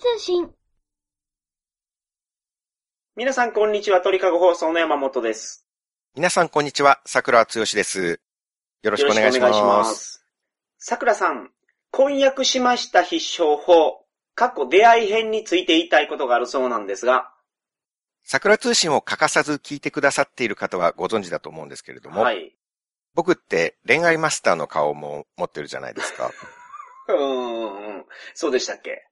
[0.00, 0.50] 通信。
[3.16, 4.00] 皆さん、こんにちは。
[4.00, 5.66] 鳥かご放送の山本です。
[6.14, 7.02] 皆さん、こんにちは。
[7.04, 8.18] 桜つよしです。
[8.82, 9.94] よろしくお願いしよろくお願ます。
[9.94, 10.24] す。
[10.78, 11.50] 桜さん、
[11.90, 17.30] 婚約しました必勝法、過去出会い編について言いたいことがあるそうなんですが、
[18.24, 22.56] 桜通信を欠かさず聞いてくださっている方はご存知だと思うんですけれども、はい。
[23.12, 26.30] 僕って恋愛マスターの顔も持ってるじゃないですか。
[27.08, 29.09] うーん、そうでしたっけ？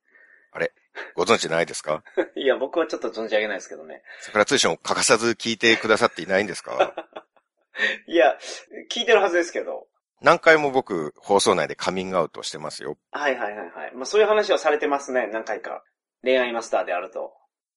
[1.15, 2.02] ご存知ないですか？
[2.34, 4.02] いや、僕はちょっと存じ上げないですけどね。
[4.20, 6.95] 桜通信を欠かさず聞いてくださっていないんですか？
[8.09, 8.37] いや、
[8.91, 9.87] 聞いてるはずですけど。
[10.20, 12.98] 何回も僕、放送内でカミングアウトしてますよ。
[13.12, 13.95] はいはいはいはい。
[13.95, 15.84] まあそういう話はされてますね、何回か。
[16.25, 17.33] 恋愛マスターであると。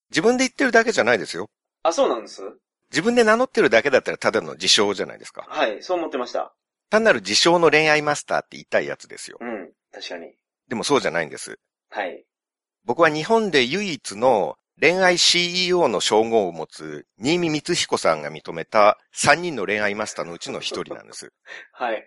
[0.10, 1.50] 自分で言ってるだけじゃないですよ。
[1.84, 2.42] あ、そうなんです？
[2.90, 5.46] 自分で名乗ってるだけだったらただの自称じゃないですか。
[5.48, 6.54] はい、そう思ってました。
[6.90, 9.38] 単なる自称の恋愛マスターって言いたいやつですよ。
[9.40, 10.34] うん、確かに。
[10.68, 11.58] でもそうじゃないんです。
[11.90, 12.26] はい。
[12.86, 21.32] 僕は日本で唯一の恋愛 CEO の称号を持つ新見光彦さんが認めた3人の恋愛マスターのうちの1人なんです。
[21.74, 22.06] はい。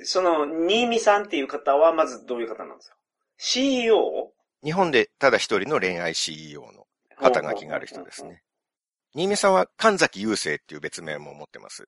[0.00, 2.96] その、新見さんっていう方は、まずどういう方なんですか
[3.36, 4.32] ?CEO?
[4.64, 6.86] 日本でただ一人の恋愛 CEO の
[7.18, 8.42] 肩書きがある人ですね。
[9.14, 11.86] 新見さんは神崎雄生っていう別名も持ってます。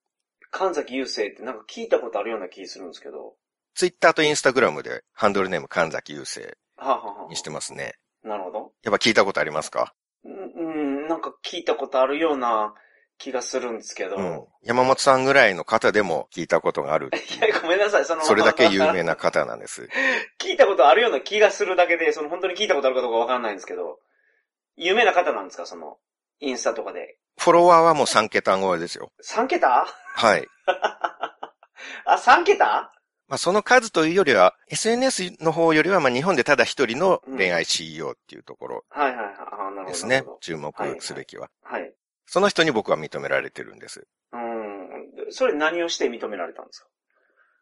[0.51, 3.35] 神崎雄生ってなんか聞いたことあるような気するんですけど。
[3.73, 7.95] ツイッターとインスタグラムでハンドルネーム神崎雄生はあ、はあはにしてますね。
[7.95, 8.57] あ、なるほど。
[8.83, 9.93] やっぱ聞いたことありますか？
[10.23, 12.73] うん、うんなんか聞いたことあるような
[13.17, 14.17] 気がするんですけど。
[14.17, 14.45] うん。
[14.63, 18.21] 山本さんぐらいの方でも聞いたことがあるいや、ごめんなさい、その。
[18.23, 19.87] それだけ有名な方なんです。
[20.39, 23.99] 聞いたことあるような気がするだけで、その本当に聞いたことあるかどうかわかんないんですけど。
[24.75, 25.65] 有名な方なんですか？
[25.65, 25.97] その、
[26.39, 27.17] インスタとかで。
[27.39, 29.11] フォロワーはもう3桁超えですよ。
[29.23, 29.87] 3桁？
[30.15, 30.47] はい。
[32.05, 32.91] あ、3桁？
[33.27, 39.35] まあ、その数というよりは、SNS の方よりは、まあ、日本でただ一人の恋愛 CEO っていうところはいはいはい。
[39.35, 39.87] あなるほど。
[39.87, 40.23] ですね。
[40.39, 41.49] 注目すべきは。
[41.63, 41.93] はい。
[42.25, 44.07] その人に僕は認められてるんです。
[44.31, 45.31] うん。
[45.31, 46.87] それ何をして認められたんですか？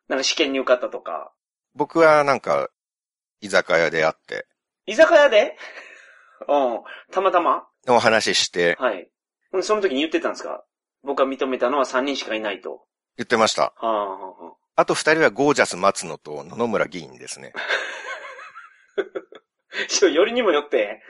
[0.08, 1.34] なんか試験に受かったとか。
[1.74, 2.70] 僕はなんか、
[3.42, 4.46] 居酒屋で会って、
[4.86, 5.58] 居酒屋で？
[6.48, 6.82] うん。
[7.12, 7.68] たまたま？
[7.88, 9.10] お話しして、はい。
[9.52, 10.64] うんその時に言ってたんですか？
[11.04, 12.86] 僕が認めたのは3人しかいないと。
[13.18, 13.64] 言ってました。
[13.64, 17.54] はあ、はあはあ、あと二人はゴージャス松野と野々村議員ですね。
[19.88, 21.02] ちょよりにもよって。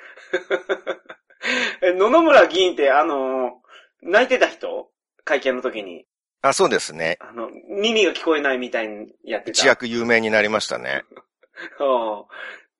[1.81, 3.61] え野々村議員って、あの
[4.01, 4.89] 泣いてた人？
[5.23, 6.05] 会見の時に。
[6.41, 7.17] あ、そうですね。
[7.19, 9.51] あの、耳が聞こえないみたいにやってた。
[9.51, 11.03] 一躍有名になりましたね。
[11.79, 12.25] は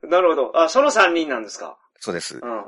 [0.04, 0.52] あ、なるほど。
[0.60, 1.78] あ、その3人なんですか？
[2.00, 2.38] そうです。
[2.38, 2.64] うんうんうん。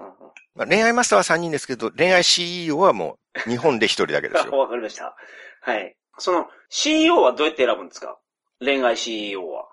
[0.56, 4.58] まあ、恋愛マスターは三人ですけど、恋愛 CEO はもう日本で一人だけですあ、よ。
[4.58, 5.16] わかりました。
[5.62, 5.97] はい。
[6.18, 8.18] その、CEO はどうやって選ぶんですか？
[8.60, 9.68] 恋愛 CEO は。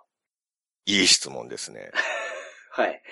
[0.86, 1.90] いい質問ですね。
[2.72, 3.02] はい。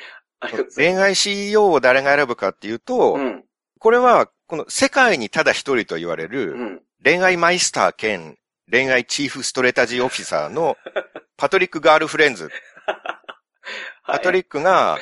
[0.40, 3.22] ありがとうござい恋愛 CEO を誰が選ぶかっていうと、ます。
[3.22, 3.44] うん。
[3.78, 6.82] これは、この世界にただ一人と言われる、うん。
[7.02, 8.38] 恋愛マイスター兼
[8.70, 10.76] 恋愛チーフストレタジーオフィサーの
[11.36, 12.50] パトリック・ガールフレンズ。
[14.06, 14.98] パトリッックが。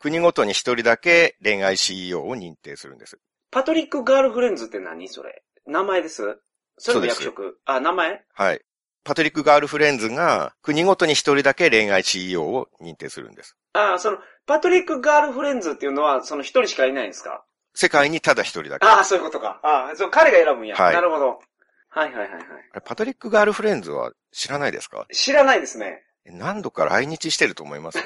[0.00, 3.18] 国ごとに一人だけ恋愛 CEO を認定するんです。
[3.50, 5.42] パトリック・ガールフレンズって何それ？
[5.66, 6.38] 名前です？
[6.78, 8.24] それもそうです役職あ、名前？
[8.34, 8.60] はい。
[9.04, 13.56] パトリック・ガールフレンズが国ごとに一人だけ恋愛 CEO を認定するんです。
[13.72, 17.44] あ、その、パトリック・ガールフレンズっていうのは、その一人しかいないんですか？
[17.74, 18.86] 世界にただ一人だけ。
[18.86, 19.58] ああ、そういうことか。
[19.62, 20.76] ああ、そう、彼が選ぶんや。
[20.76, 21.40] はいなるほど。
[21.88, 22.42] はいはいはいはい。
[22.84, 25.06] パトリック・ガールフレンズは知らないですか？
[25.12, 26.04] 知らないですね。
[26.24, 27.98] 何度か来日してると思います？
[27.98, 28.04] よ。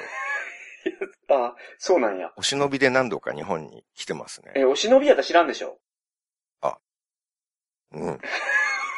[1.29, 2.33] ああ、そうなんや。
[2.37, 4.53] お忍びで何度か日本に来てますね。
[4.55, 5.79] え、お忍びやったら知らんでしょ
[7.93, 8.21] うん。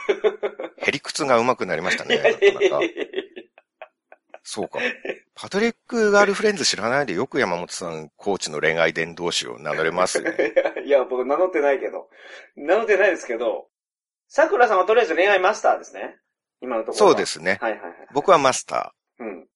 [0.79, 2.17] へりくつが上手くなりましたね。
[2.17, 2.81] なかなか
[4.51, 4.79] そうか。
[5.35, 10.35] パトリック・ガールフレンズ知らないでよく山本さん、コーチの恋愛伝道師を名乗れますね。
[10.87, 12.09] いや、僕名乗ってないけど。
[12.57, 13.69] 名乗ってないですけど、
[14.27, 16.17] 桜さんはとりあえず恋愛マスターですね。
[16.63, 17.13] 今のところは。
[17.13, 17.27] そうで。
[17.27, 17.59] すね。
[17.61, 17.93] はいはいはい。
[18.13, 19.25] 僕はマスター。
[19.25, 19.49] うん。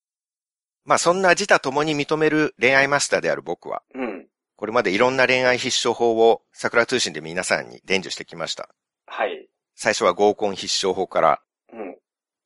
[0.84, 4.28] まあそんな自他共に認める恋愛マスターである僕は、うん。
[4.56, 8.68] これまでいろんな恋愛必勝法を桜通信で皆さんに伝授してきました。
[9.06, 9.48] はい。
[9.74, 11.40] 最初は合コン必勝法から、
[11.72, 11.96] うん。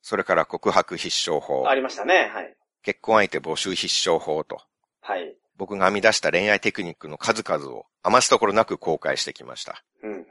[0.01, 2.29] それから告白必勝法あ、りましたね。
[2.33, 2.55] はい。
[2.83, 4.61] 結婚相手募集必勝法と、
[5.01, 5.35] はい。
[5.57, 9.83] 僕が編み出した恋愛テクニックの数々を余すところなく公開してきました。
[10.03, 10.23] うん、うん、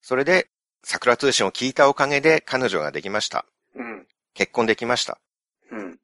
[0.00, 0.48] それで、
[0.84, 3.44] 桜通信を聞いたおかげで彼女ができました。
[3.74, 4.06] うん。
[4.34, 5.18] 結婚できました。
[5.70, 5.98] うん。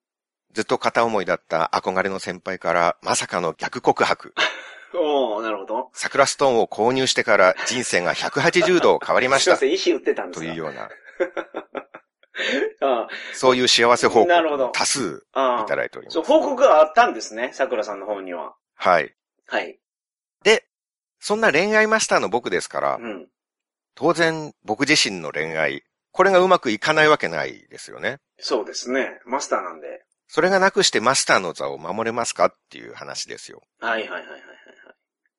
[0.53, 4.35] ずっと片思いだった憧れの先輩からまさかの逆告白。
[4.95, 5.91] おー、なるほど。
[5.93, 9.57] 桜ストーンを購入してから人生が 180度変わりました。
[9.57, 10.47] すいません、石売ってたんですか？
[10.47, 10.89] というような、
[12.81, 15.41] あそういう幸せ報告多数あ。
[15.41, 15.63] ああ。
[15.65, 16.15] いただいております。
[16.15, 17.51] そう、報告があったんですね。
[17.55, 18.55] 桜さんの方には。
[18.77, 19.15] はい。
[19.47, 19.79] はい。
[20.43, 20.67] で、
[21.21, 23.29] そんな恋愛マスターの僕ですから、うん。
[23.95, 28.19] 当然僕自身の恋愛、これがうまくいかないわけないですよね。
[28.39, 29.21] そうですね。
[29.25, 30.05] マスターなんで。
[30.27, 33.63] それがなくしてマスターの座を守れますかっていう話ですよ。
[33.79, 34.41] はいはいはいはいはい。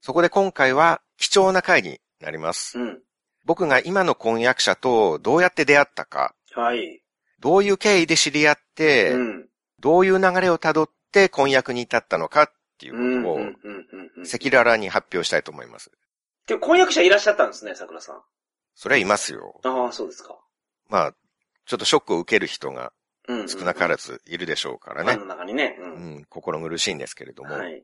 [0.06, 2.78] そこで今回は貴重な回になります。
[2.78, 3.00] うん。
[3.44, 7.02] 僕が今の婚約者とどうやって出会ったか、はい。
[7.40, 9.50] どういう経緯で知り合って、うん。
[9.80, 13.22] どういう流れをたどって婚約に至ったのかっていうん。
[13.22, 13.42] うことをうん。
[13.42, 13.52] うん。
[14.18, 14.24] うん。
[14.32, 15.90] 赤裸々に発表したいと思います。
[16.46, 18.22] で、婚約者いらっしゃったんですね、桜さん。
[18.76, 19.60] それはいますよ。
[19.64, 20.38] ああ、そうですか。
[20.88, 21.16] まあ、
[21.66, 22.94] ちょっとショックを受ける人が
[23.28, 23.50] うん。
[23.50, 25.28] 少なからずいるでしょうからねファン。
[25.28, 25.76] の中にね。
[25.80, 25.84] う。
[25.84, 27.84] うんん、心苦しいんですけれども、はい。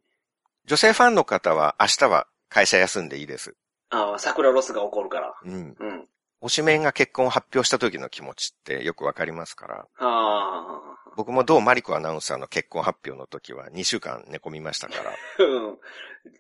[0.66, 3.56] 女性ファンの方は明日は会社休んでいいです。
[3.90, 5.34] ああ、桜ロスが起こるから。
[5.44, 5.76] うん。
[5.80, 6.08] うん。
[6.44, 10.82] 推しメンが結婚を発表した時の気持ちってよくわかりますから、ああ。
[11.16, 15.12] 僕もどうマリコアナウンサーの結婚発表の時は2週間寝込みましたから、
[15.46, 15.80] うん。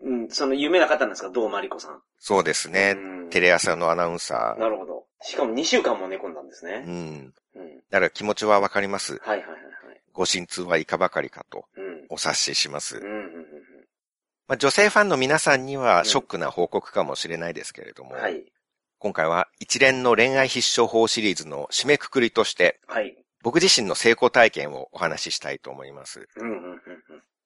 [0.01, 0.29] うん。
[0.29, 1.29] その有名な方なんですか？
[1.29, 2.01] どうマリコさん。
[2.19, 5.06] そうですね、うんテレ朝のアナウンサー、なるほど。
[5.21, 6.79] しかも2週間も寝込んだんですうね。
[6.79, 7.33] ん。
[7.56, 7.77] うん。
[7.89, 9.19] だから気持ちはわかります。
[9.23, 9.62] はいはいはいは
[9.94, 10.01] い。
[10.13, 12.06] ご心痛はいかばかりかとうん。
[12.09, 12.97] お察しします。
[12.97, 13.20] うん
[14.51, 18.21] まあ、女性ファンの皆さんにうんはショックな報告かもしれないですけれども、うん。
[18.21, 18.44] はい。
[19.00, 23.15] 今回は一連の恋愛必勝法シリーズの締めくくりとして、はい。
[23.44, 26.27] 僕自身の成功体験をお話ししたいと思います。
[26.36, 26.80] うんうんうんうん。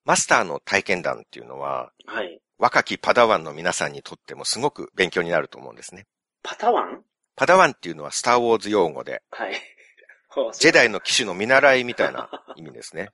[0.04, 2.40] マスターの体験談っていうのは、はい。
[2.58, 6.08] 若きパダワンの皆さんにとってもすごく勉強になると思うんですね。
[6.42, 7.04] パタワン？
[7.36, 9.54] パダワンっていうのはスターウォーズ用語で、はい。
[10.54, 13.10] ジェダイの騎士の見習いみたいな 意味ですね。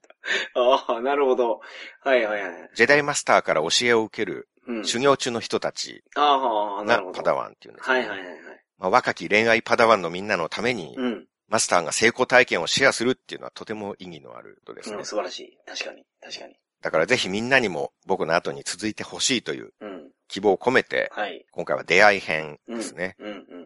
[0.56, 1.62] ああ、なるほど。
[2.02, 2.70] はいはいはい。
[2.76, 4.86] ジェダイマスターから教えを受けるうん。
[4.86, 7.14] 修行中の人たちああ、なるほど。
[7.14, 8.40] がパダワンっていうんです、ねはいはいはいはい。
[8.78, 11.28] まあ、若き恋愛パダワンのみんなのために、うん。
[11.48, 14.98] マスターが成功体験をシェアするっていうのはとても意義のあることですね。
[14.98, 15.58] うん、素晴らしい。
[15.66, 16.06] 確かに。
[16.22, 16.56] 確かに。
[16.82, 20.12] だからぜひみんなにも僕の後に続いてほしいといううん。
[20.30, 21.46] 希望を込めて、はい。
[21.52, 23.16] 今回は出会い編ですね。
[23.20, 23.62] うんうん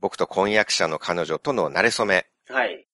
[0.00, 2.56] 僕と婚約者の彼女との馴れ初め、うん。
[2.56, 2.86] はい。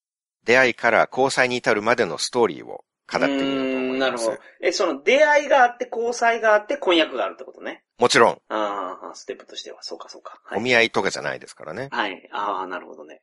[0.44, 4.38] 出会いから交際に至るまでのストーリーを語ってみようと思いますなるほど。。
[4.62, 7.82] え、その出会いがあって、交際があって、婚約があるってことね。
[7.98, 9.82] もちろん、ああ、ステップとしては。
[9.82, 10.40] そうかそうか。
[10.44, 10.58] はい。
[10.58, 11.88] お見合いとかじゃないですからね。
[11.92, 12.28] はい。
[12.32, 13.22] ああ、なるほどね。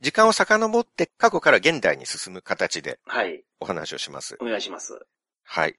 [0.00, 3.42] 時間を遡って過去から現代に進む形ではい。
[3.60, 4.36] お話をします。
[4.40, 4.98] お願いします。
[5.44, 5.74] はい。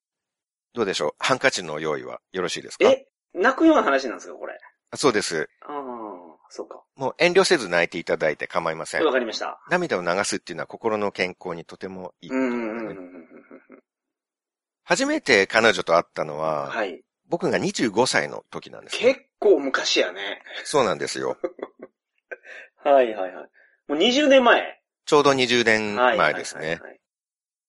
[0.74, 1.12] どうでしょう？
[1.20, 2.90] ハンカチの用意はよろしいですか？
[2.90, 4.58] え泣くような話なんですかこれ？
[4.96, 5.50] そうです。
[6.50, 6.82] そうか。
[6.96, 9.12] もう遠慮せず泣いていただいて構いませんわ。
[9.12, 9.60] かりました。
[9.70, 12.30] 涙を流すっていうのは心の健康にとてもいい
[14.84, 16.40] 初めて彼女と会ったのうん。
[16.40, 17.02] は、はい。
[17.28, 20.42] 僕が25歳の時なんですね、結構昔やね。
[20.64, 21.38] そうなんですよ。
[22.84, 23.50] はいはいはい。
[23.88, 24.82] もう20年前。
[25.06, 26.18] ちょうど20年はい。
[26.18, 26.82] 前ですね。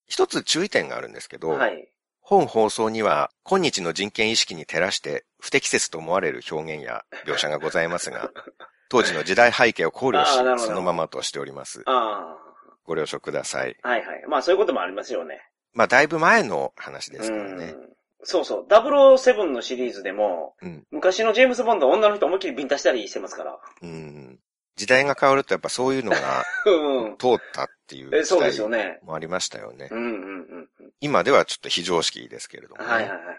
[0.07, 1.93] 一つ注意点があるんですけど、はい。
[2.23, 2.39] はい。
[2.41, 8.31] 本放送には今日の人権意識に照らして不適切と思われる表現や描写がございますが、
[8.89, 11.83] 当時の時代背景を考慮しそのままとしております。
[11.87, 12.37] あ
[12.85, 13.77] ご了承ください。
[13.83, 13.89] あ。
[13.89, 14.25] はいはい。
[14.27, 15.41] まあそういうこともありますよね。
[15.73, 17.65] まあだいぶ前の話ですからね。
[17.67, 17.91] うん
[18.23, 18.67] そうそう。
[18.69, 23.59] 007のシリーズでも、うん昔のジェームズ・ボンドは女の人思いっきりビンタしたりしてますから。
[23.83, 24.39] うん。
[24.77, 27.17] 時代が変わるとやっぱそういうのが うん。
[27.17, 28.99] 通ったっていうえ、そう時代ですよね。
[29.03, 29.95] もありましたよねう。
[29.95, 30.80] んうんうんうん。
[31.01, 32.87] 今ではちょっと非常識ですけれども、ね。
[32.87, 33.37] はいはいはいはい。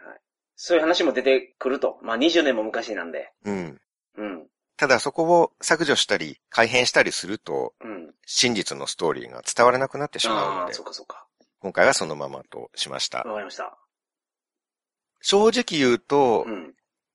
[0.56, 2.00] そういう話も出てくると。
[2.02, 3.32] まあ20年も昔なんで。
[3.46, 3.82] うん。
[4.18, 4.48] うん。
[4.78, 8.14] ただそこを削除したり改変したりするとうん。
[8.26, 11.26] 真実のストーリーが伝わらなくなってしまうああ、のでそう、かそうか。
[11.60, 13.20] 今回はそのままとしました。
[13.20, 13.78] わかりました。
[15.22, 16.74] 正直言うと、うん。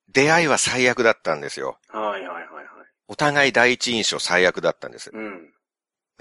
[0.08, 1.78] 出会いは最悪だったんですよ。
[1.88, 2.66] はいはいはいはい。
[3.08, 5.10] お互い第一印象最悪だったんです。
[5.12, 5.52] うん。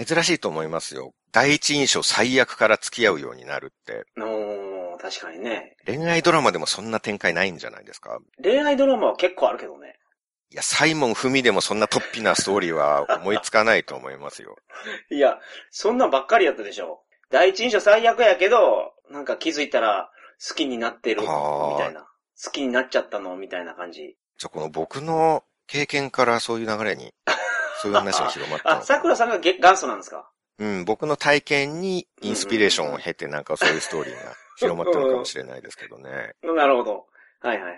[0.04, 1.14] 珍しいと思いますよ。
[1.32, 4.04] 第一印象最悪から付き合うようになるって。
[4.22, 5.76] おー、確かにね。
[5.86, 8.20] 恋愛ドラマでもそんな展開ないんじゃないですか？
[8.44, 9.98] 恋愛ドラマは結構あるけどね。
[10.52, 14.56] いや、サイモン・フミでもそんな突飛なストーリーは思いつかないと思いますよ。
[15.12, 15.40] いや、
[15.72, 17.04] そんなんばっかりやったでしょ。
[17.32, 20.10] 第一印象最悪やけど、なんか気づいたら
[20.48, 22.08] 好きになってる、みたいな。
[22.44, 24.18] 好きになっちゃったの、みたいな感じ。
[24.38, 27.14] じゃあこの僕の経験からそういう流れに、
[27.82, 30.30] そういう話が広まったあ、桜さんがげ元祖なんですか？
[30.58, 34.20] うん、僕の体験にインスピレーションを経てなんかそういうストーリーが
[34.58, 36.34] 広まったのかもしれないですけどね。
[36.44, 37.06] なるほど。
[37.42, 37.78] はいはいはいは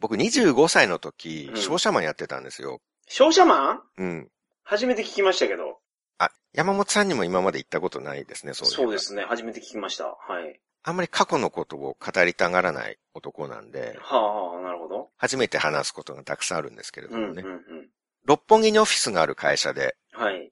[0.00, 2.80] 僕25歳の時、うん商社マンやってたんですよ。
[3.06, 3.82] 商社マン？
[3.98, 4.28] うん。
[4.64, 5.78] 初めて聞きましたけど。
[6.18, 8.74] あ、山本さんにも今まで言ったことないですね、そういう。
[8.74, 8.98] そうで。
[8.98, 9.24] すね。
[9.28, 10.06] 初めて聞きました。
[10.06, 10.58] はい。
[10.84, 15.10] あんまり過去のことを語りたがらない男なんで、はあ、なるほど。
[15.18, 17.42] 初めて話すことがたくさんあるんですけれどうん、うん、もね。
[17.44, 17.81] うん。
[18.32, 20.50] 六本木にオフィスがある会社で、はい。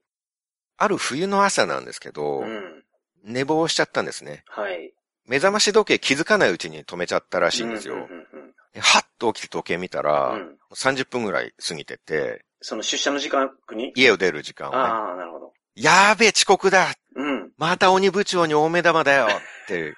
[0.76, 2.84] ある冬の朝なんですけど、うん。
[3.25, 4.44] 寝坊しちゃったんですね。
[4.49, 4.92] はい。
[5.26, 7.94] 目覚まし時計気づかないうちに止めちゃったらしいんですよ。
[7.94, 10.56] うんうんうんうんではっと起きて時計見たら、うん。
[10.72, 13.92] 30分ぐらい過ぎてて、その出社の時間に？
[13.96, 15.52] 家を出る時間をね、ああ、なるほど。
[15.75, 17.50] やーべえ遅刻だうん。
[17.56, 19.96] また鬼部長に大目玉だよって、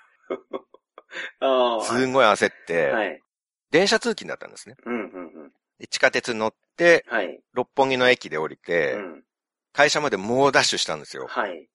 [1.40, 1.84] ああ。
[1.84, 3.20] すんごい焦って、はい。
[3.70, 4.76] 電車通勤だったんですね。
[4.86, 5.31] うん、うん、うん。
[5.82, 7.40] で地下鉄乗って、はい。
[7.54, 9.22] 六本木の駅で降りて、うん。
[9.72, 11.26] 会社まで猛ダッシュしたんですよ。
[11.28, 11.68] はい。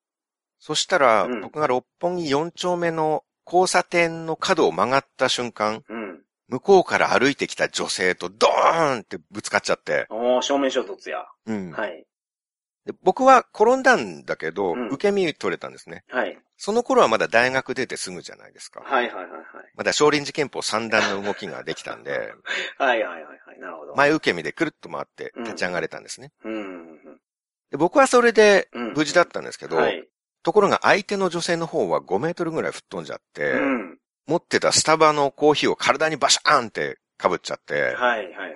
[0.60, 6.22] そしたら、うん僕が六本木4丁目の交差点の角を曲がった瞬間、うん。
[6.48, 11.26] 向こうから歩いてきた女性とドーンってぶつかっちゃって、おー、正面衝突や。
[11.46, 12.06] うんはい。
[12.88, 16.06] で僕は転んだんだけど、うん受け身取れたんですね。
[16.10, 16.38] はい。
[16.56, 18.80] その頃はまだ大学出てすぐじゃないですか。
[18.80, 19.28] はい、はい、はい、
[19.76, 22.34] まだ少林寺拳法三段の動きができたんで、
[22.80, 23.04] はい。
[23.04, 23.60] はい、はい、はい、はい。
[23.60, 23.96] なるほど。
[23.96, 26.32] 前受け身でくるっと回ってうん立ち上がれたんですね。
[26.46, 27.22] うんうん、
[27.72, 28.94] で僕はそれでうん。
[28.94, 30.08] 無事だったんですけど、はい。
[30.44, 34.00] ところが相手の女性の方は5メートルぐらい吹っ飛んじゃって、うん。
[34.28, 38.56] 持ってたスタバのコーヒーを体にバシャーンって被っちゃって、はい、はい、はい、はい。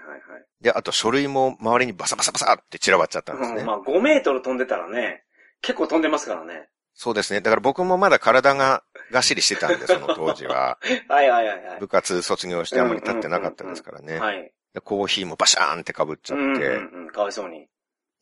[0.62, 3.62] で、あと書類も周りにバサバサバサって散らばっちゃったんですね。
[3.62, 5.24] うんまあ、5メートル飛んでたらね、
[5.62, 6.70] 結構飛んでますからね。
[6.94, 7.42] そうですね。
[7.42, 10.78] だから僕もまだ体ががっしりしてたんで、 その当時は。
[11.10, 11.80] はい、はい、はい、はい。
[11.80, 14.20] 部活卒業してあんまり経ってなかったですからね。
[14.20, 14.54] はい。
[14.74, 16.68] でコーヒーもバシャーンって被っちゃうん、って。
[16.68, 17.10] うん、うん。
[17.10, 17.68] かわいそうに。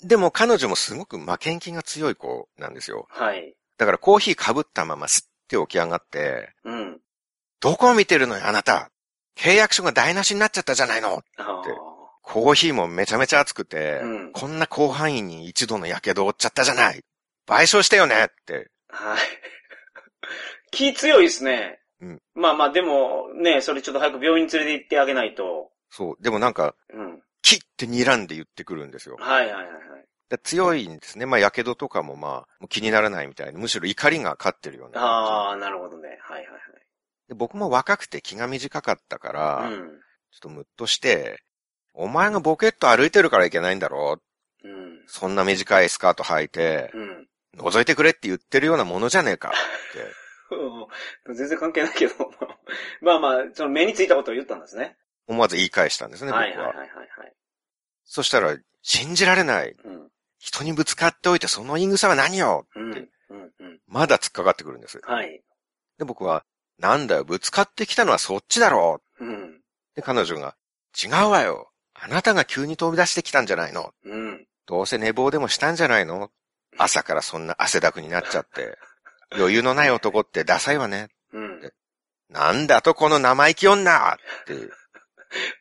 [0.02, 3.08] でも彼女もすごく負けん気が強い子なんですよ。
[3.10, 3.54] はい。
[3.78, 7.02] だからコーヒー被ったまま吸って起き上がって、うん。
[7.60, 8.92] どこを見てるのよ、あなた
[9.40, 11.70] 契約書が台無しになっちゃったじゃないのあって
[12.22, 17.04] コーヒーもめちゃめちゃ熱くて、うんこんな広範囲に一度の火傷を負っちゃったじゃない
[17.48, 18.70] 賠償してよねって。
[18.90, 19.12] あ。
[19.12, 19.20] はい。
[20.72, 21.80] 気強いですね。
[22.02, 25.72] うんまあまあ、でも、ね、それちょっと早く病院に連れて行ってあげないと。
[25.90, 26.16] そう。
[26.22, 27.24] でもなんか、うん。
[27.42, 29.18] キッて睨んで言ってくるんですよ。
[29.20, 30.06] はいはいはいはい。
[30.30, 31.26] で強いんですね。
[31.26, 36.20] まあ、火傷とかもまあ、気にならないみたいで、むしろ怒りが勝ってるような感ああ、なるほどね。
[36.22, 36.89] はいはいじ
[37.30, 37.36] で。
[37.36, 39.74] 僕も若くて気が短かったから、はい。
[39.74, 41.42] ちょっとムッとして、
[41.94, 44.20] お前がボケっと歩いてるからいけないんだろ？
[44.64, 44.72] うん。
[44.72, 45.04] うん。
[45.08, 47.28] そんな短いスカート履いて、うん。
[47.58, 49.52] 覗いてくれって言ってるようなものじゃねえかっ
[49.94, 50.56] て。
[50.56, 52.14] う ん全然関係ないけど。
[53.02, 54.98] まあまあ、その目についたことを言ったんですね。
[55.28, 56.42] 思わず言い返したんですね、僕は。
[56.42, 57.34] はいはいはいはいはい。
[58.06, 59.76] そしたら、信じられない。
[59.84, 60.10] うん。
[60.40, 62.92] 人にぶつかっておいてその言い草は何ようん。
[62.92, 63.54] って、うん。
[63.60, 63.80] うん。
[63.88, 65.00] まだ突っかかってくるんです。
[65.04, 65.44] はい。
[65.98, 66.46] で、僕は、
[66.80, 69.60] なんだよ、ぶつかってきたのはそっちだろうん。
[69.96, 70.56] で、彼女が、
[71.02, 71.72] 違うわよ。
[71.94, 74.46] あなたが急に飛び出してきたんじゃないのうん。
[74.66, 76.32] どうせ寝坊でもしたんじゃないの
[76.78, 78.78] 朝からそんな汗だくになっちゃって。
[79.36, 81.10] 余裕のない男ってダサいわね。
[81.34, 81.74] うん。
[82.30, 84.54] なんだとこの生意気女って、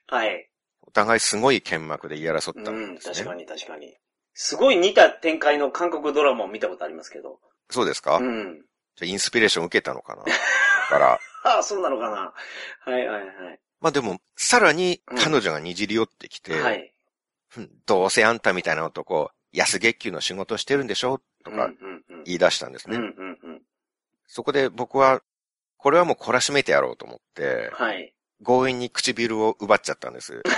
[0.06, 0.48] はい。
[0.82, 2.98] お互いすごい剣幕で言い争ったうん。
[2.98, 3.96] 確かに確かに。
[4.34, 7.40] すごい似た展開の韓国ドラマを見たことありますけど。
[7.70, 8.64] そうですか、うん。
[8.96, 10.22] じゃあインスピレーション受けたのかな？
[10.24, 10.32] だ
[10.88, 12.32] から、あ あ、そうなのかな。
[12.80, 13.60] はいはいはい。
[13.80, 16.94] まあでも、さらに彼女がにじり寄ってきて、はい。
[17.48, 22.24] ふんどうせあんたみたいな男、安月給の仕事してるんでしょとかうんうんうん。
[22.24, 22.96] 言い出したんですね。
[22.96, 23.62] うんうんうん。
[24.26, 25.22] そこで僕は、
[25.76, 28.12] これはもう懲らしめてやろうと思って、はい。
[28.44, 30.42] 強引に唇を奪っちゃったんです。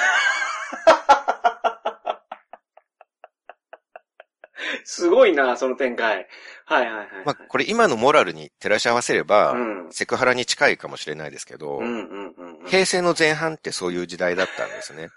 [4.84, 6.26] すごいな、その展開。
[6.64, 7.06] はいはいはい。
[7.24, 9.92] まあこれ今のモラルに照らし合わせれば、うん。
[9.92, 12.66] セクハラに近いかもしれないですけど、うんうんうんうん。
[12.66, 15.08] 平成の前半ってそういう時代だったんですね。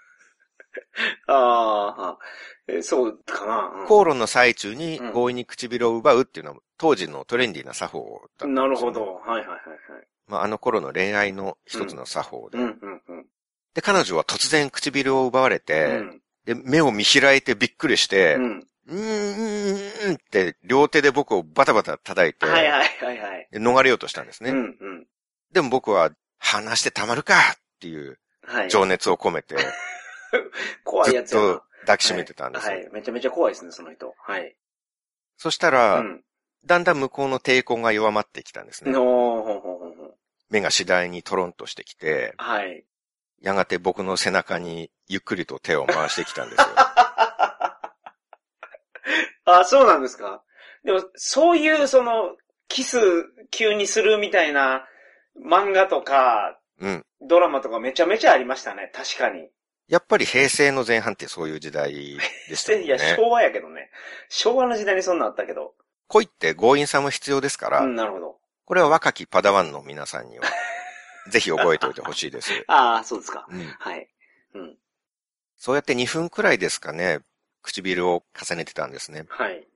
[1.26, 2.18] ああ、
[2.66, 3.72] えそうかな。
[3.80, 8.54] うん口論の最中にうん強引に唇を奪うっていうのは当時のトレンディーな作法だったね。
[8.54, 8.90] なるほ。
[8.90, 9.14] ど。
[9.16, 9.54] はいはいはいは
[10.00, 10.06] い。
[10.26, 12.58] まああの頃の恋愛の一つの作法で。
[12.58, 13.26] うんうんうん。
[13.74, 18.66] で、彼女は突然唇を奪われて、うんで、目を見開いてびっくりして、うん。
[18.86, 23.48] うーん、って両手で僕をバタバタ叩いて、はいはいはいはい。
[23.54, 24.50] 逃れようとしたんですね。
[24.50, 25.06] うんうん。
[25.52, 28.18] でも僕は、話してたまるかっていう。
[28.68, 29.56] 情熱を込めて、
[30.84, 32.72] 怖いずっやつやなと抱きしめてたんですよ。
[32.72, 32.88] はい。
[32.92, 34.14] めちゃめちゃ怖いですね、その人。
[34.18, 34.54] はい。
[35.36, 36.24] そしたら、うん。
[36.66, 38.92] だんだん向こうの抵抗が弱まってきたんですね。
[40.50, 42.84] 目が次第にトロンとしてきて、はい。
[43.40, 46.66] やがて僕の背中にゆっくりと手を回してきたんですよ。
[49.44, 50.42] あ、そうなんですか？
[50.84, 52.36] でも、そういう、その、
[52.68, 52.98] キス
[53.50, 54.86] 急にするみたいな
[55.38, 57.06] 漫画とか、うん。
[57.20, 58.90] ドラマとかめちゃめちゃありましたね。
[58.94, 59.48] 確かに。
[59.88, 63.14] やっぱり平成の前半ってそういう時代でしたよいや、ね。
[63.16, 63.90] 昭和やけどね。
[64.28, 65.74] 昭和の時代にそんなんあったけど。
[66.08, 68.38] 恋って強引さも必要ですから、うん、なるほど。
[68.64, 70.44] これは若きパダワンの皆さんには、
[71.30, 72.50] ぜひ覚えておいてほしいです。
[72.66, 73.46] ああ、そうですか。
[73.48, 74.08] うん、はい。
[74.54, 74.76] うん。
[75.56, 77.20] そうやって2分くらいですかね、
[77.64, 79.24] 唇を重ねてたんですね。
[79.28, 79.66] はい。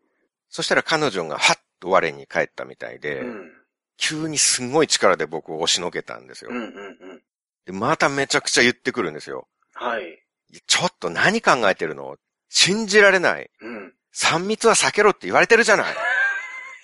[0.49, 3.53] そしたら彼女がハッと我に返ったみたいで、うん。
[3.97, 6.51] 急にすごい力で僕を押しのけたんですよ。
[6.53, 6.69] うん、うん、う
[7.15, 7.23] ん。
[7.67, 9.49] で、まためちゃくちゃ言ってくるんですよ。
[9.75, 10.23] はい。
[10.67, 12.17] ちょっと何考えてるの？
[12.49, 13.51] 信じられない。
[13.61, 13.95] うん。
[14.15, 15.97] 3密は避けろって言われてるじゃない。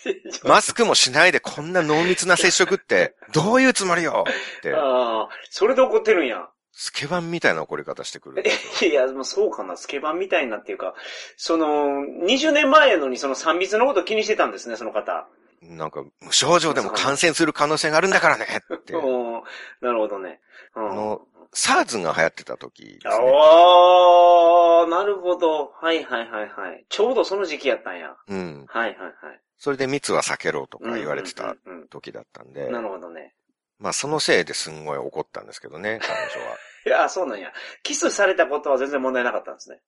[0.44, 6.48] マスクもしないでこんな濃密な接触って、どういうつもりよって、ああ、それで怒ってるんや。
[6.76, 8.42] スケバンみたいな怒り方してくる。
[8.82, 10.94] いや、もうそうかな、スケバンみたいなっていうか、
[11.36, 11.86] その、
[12.26, 15.28] 20年前やのにその3密のこと気にしてたんですね、その方。
[15.62, 18.92] なんか、無症状でも感染する可能性があるんだからねって。
[19.80, 20.40] なるほどね。
[20.74, 21.22] うん、あの、
[21.54, 23.14] SARS が流行ってた時ですね。
[23.14, 25.72] ああ、なるほど。
[25.80, 26.84] はいはいはいはい。
[26.88, 28.16] ちょうどその時期やったんや。
[28.28, 28.66] うん。
[28.68, 29.40] はいはいはい。
[29.58, 33.34] それで密は避けろとか言われてたうんうん時だったんでうんうん、なるほどね。
[33.78, 36.56] まあそのせいですんごい怒ったんですけどね、 彼女は。
[36.86, 37.52] いや、そうなんや。
[37.82, 39.80] キスされたことは全然問題なかったんですね。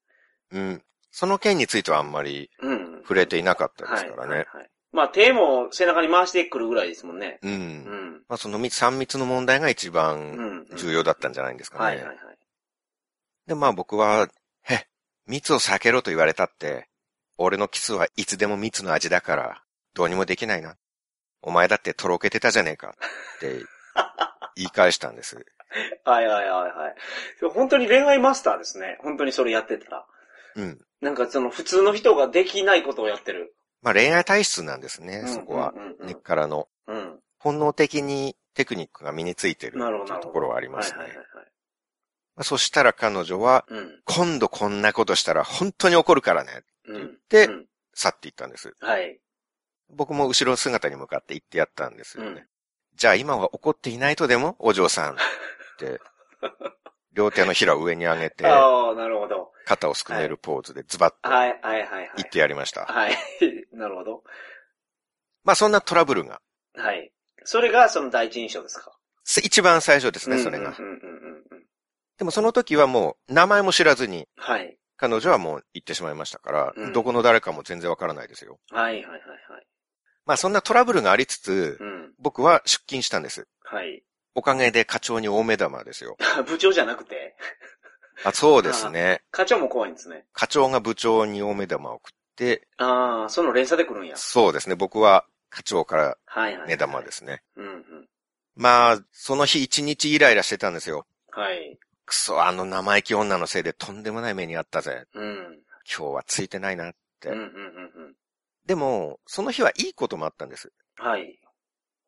[0.52, 0.82] うん。
[1.10, 3.00] その件についてはあんまりうん。
[3.02, 4.30] 触れていなかったですはいからね。
[4.36, 4.70] はいはい。
[4.92, 7.38] まあ手も背中に回してくるぐらいですもんね。
[7.42, 7.48] う。
[7.48, 8.24] うんん。
[8.28, 10.66] まあその密、3密の問題が一う番ん。
[10.76, 11.84] 重要だったんじゃないんですかね。
[11.84, 12.38] はいはいはい。
[13.46, 14.28] で、まあ僕は、
[14.62, 14.88] へ、
[15.26, 16.88] 蜜を避けろと言われたって、
[17.38, 19.62] 俺のキスはいつでも蜜の味だから、
[19.94, 20.76] どうにもできないな。
[21.42, 22.96] お前だってとろけてたじゃねえか
[23.36, 23.60] って
[24.56, 25.36] 言い返したんです。
[26.04, 26.94] はいはいはいはい。
[27.52, 28.98] 本当に恋愛マスターですね。
[29.00, 30.06] 本当にそれやってたら。
[30.56, 30.86] うん。
[31.00, 33.54] なんかその普通の人ができないことをやってる。
[33.82, 35.74] まあ恋愛体質なんですね、うんそこは。
[36.00, 36.68] 根っからの。
[36.86, 37.20] うん。
[37.38, 40.04] 本能的にテクニックが身についてるなるほど。
[40.04, 40.98] っていうところはありますね。
[40.98, 41.26] はいはいはい
[42.42, 44.02] そしたら彼女は、うん。
[44.04, 46.64] 今度こんなことしたら本当に怒るからね。
[46.86, 47.18] うん。
[47.30, 48.76] でうん去っていったんです。
[48.80, 49.18] はい。
[49.88, 52.46] 僕も後ろ姿に向かって言ってやったんですよね。
[52.96, 55.16] うんじゃあ今は怒っていないとでも、お嬢さんっ
[55.78, 56.00] て、
[57.12, 59.52] 両手のひらを上に上げて、ああ、なるほど。
[59.66, 62.10] 肩をすくめるポーズでズバッとはいはいはいはい。
[62.16, 62.86] 言ってやりました。
[62.86, 63.14] はい。
[63.72, 64.22] なるほど。
[65.44, 66.40] まあそんなトラブルが、
[66.74, 67.12] はい。
[67.44, 68.92] それがその第一印象ですか？
[69.24, 70.74] せ一番最初ですね、それが。
[72.18, 74.78] でもその時はもう、名前も知らずに、はい。
[74.96, 78.58] 彼女はもう行ってしまいましたから、うんどこの誰かも全然わからないですよ。
[78.70, 79.66] はいはいはいはい。
[80.26, 82.12] まあそんなトラブルがありつつ、うん。
[82.18, 83.46] 僕は出勤したんです。
[83.62, 84.02] はい。
[84.34, 86.16] おかげで課長に大目玉ですよ。
[86.46, 87.36] 部長じゃなくて、
[88.24, 89.22] あ、そうですね。
[89.30, 90.26] 課長も怖いんですね。
[90.32, 94.16] 課長が部長に大目玉を送って、ああ、その連鎖で来るんや。
[94.16, 94.74] そうですね。
[94.74, 96.18] 僕は課長から。
[96.66, 97.42] 目玉ですね。
[97.56, 98.08] うんうん。
[98.56, 101.06] まあ、その日一日イライラしてたんですよ。
[101.30, 101.78] はい。
[102.04, 105.06] くそ、あの生意気女のせいでとんでもない目にあったぜ。
[105.14, 105.60] うん。
[105.86, 107.28] 今日はついてないなって。
[107.28, 107.48] うんうんうんう
[107.85, 107.85] ん。
[108.66, 110.72] でも、その日はいいこともあったんです。
[110.96, 111.38] はい。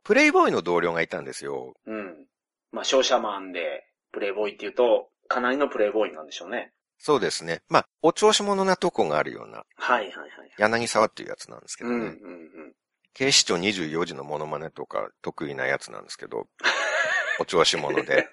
[0.04, 1.74] プレイボーイの同僚がいたんですよ。
[1.86, 2.26] うん。
[2.72, 6.72] まあ、商社マンで、プレイボーイって言うと、かなりのプレイボーイなんでしょうね。
[6.98, 7.62] そうですね。
[7.68, 10.30] まあ、お調子者なとこがあるような、はいはいはい。
[10.58, 11.96] 柳沢っていうやつなんですけどね。
[11.96, 12.72] うんうんうん。
[13.14, 16.48] 警視庁24時のモノマネとか得意なやつなんですけど、
[17.40, 18.28] お調子者で。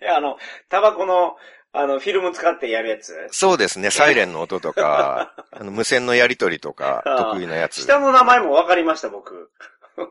[0.00, 1.36] いや、あの、タバコの、
[1.74, 3.14] あの、フィルム使ってやるやつ？
[3.30, 3.90] そうですね。
[3.92, 7.82] サイレンの音とか、あの無線のやりとりとか、 ああ得意なやつ。
[7.82, 9.50] 下の名前も分かりました、僕。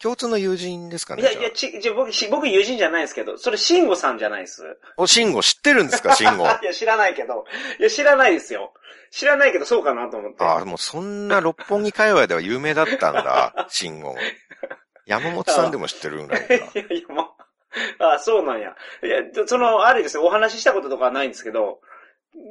[0.00, 4.62] 共通の友人ですかねいや、いや、ち、じゃ僕、し僕友人じゃないですけど、それ、慎吾さんじゃないです。
[4.96, 6.44] お、慎吾知ってるんですか、慎吾。
[6.44, 7.44] いや、知らないけど。
[7.80, 8.72] いや、知らないですよ。
[9.10, 10.44] 知らないけど、そうかなと思って。
[10.44, 14.14] ああ、もうそんな六本木界隈では有名だったんだ、慎吾。
[15.04, 17.26] 山本さんでも知ってるんだいやいや、もう、
[17.98, 18.74] あそうなんや。
[19.02, 21.80] いや、その、あれですよ、お話ししたこととかはないんですけど、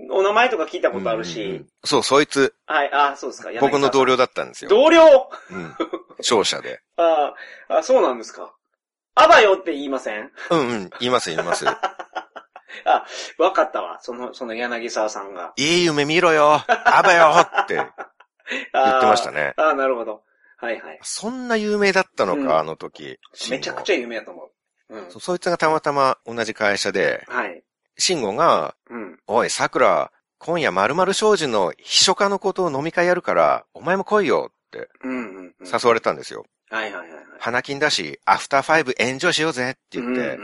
[0.09, 3.49] お名前とか聞いたことあるし、うんうんうんそう、そいつ、はい、あそうですか。
[3.61, 4.13] 僕の同僚。
[4.13, 4.69] 僚だったんですよ。
[4.69, 5.29] 同僚？
[5.51, 5.75] うん。
[6.21, 6.81] 商社で。
[6.97, 7.33] あ
[7.69, 8.53] あ、そうなんですか。
[9.15, 10.31] あばよって言いません？
[10.49, 11.65] うんうん、言います言います。
[13.37, 13.99] わかったわ。
[14.01, 15.53] その、その柳沢さんが。
[15.55, 19.53] いい夢見ろよあばよって言ってましたね。
[19.57, 20.23] ああ、なるほど。
[20.57, 20.99] はいはい。
[21.03, 23.19] そんな有名だったのか、うんあの時。
[23.47, 23.51] ゃ。
[23.51, 24.51] めちゃくちゃ有名だと思う。
[24.89, 25.19] うんそ。
[25.19, 27.63] そいつがたまたま同じ会社で、はい。
[27.97, 29.19] 慎吾が、うん。
[29.27, 35.65] おい、桜、今夜〇〇商事の秘書課の子と飲み会やるから、お前も来いよってうんうん、うん。
[35.65, 36.45] 誘われたんですよ。
[36.69, 37.25] はいはいはいはい。
[37.39, 40.37] 花金だし、アフターファイブエンジョイしようぜって言って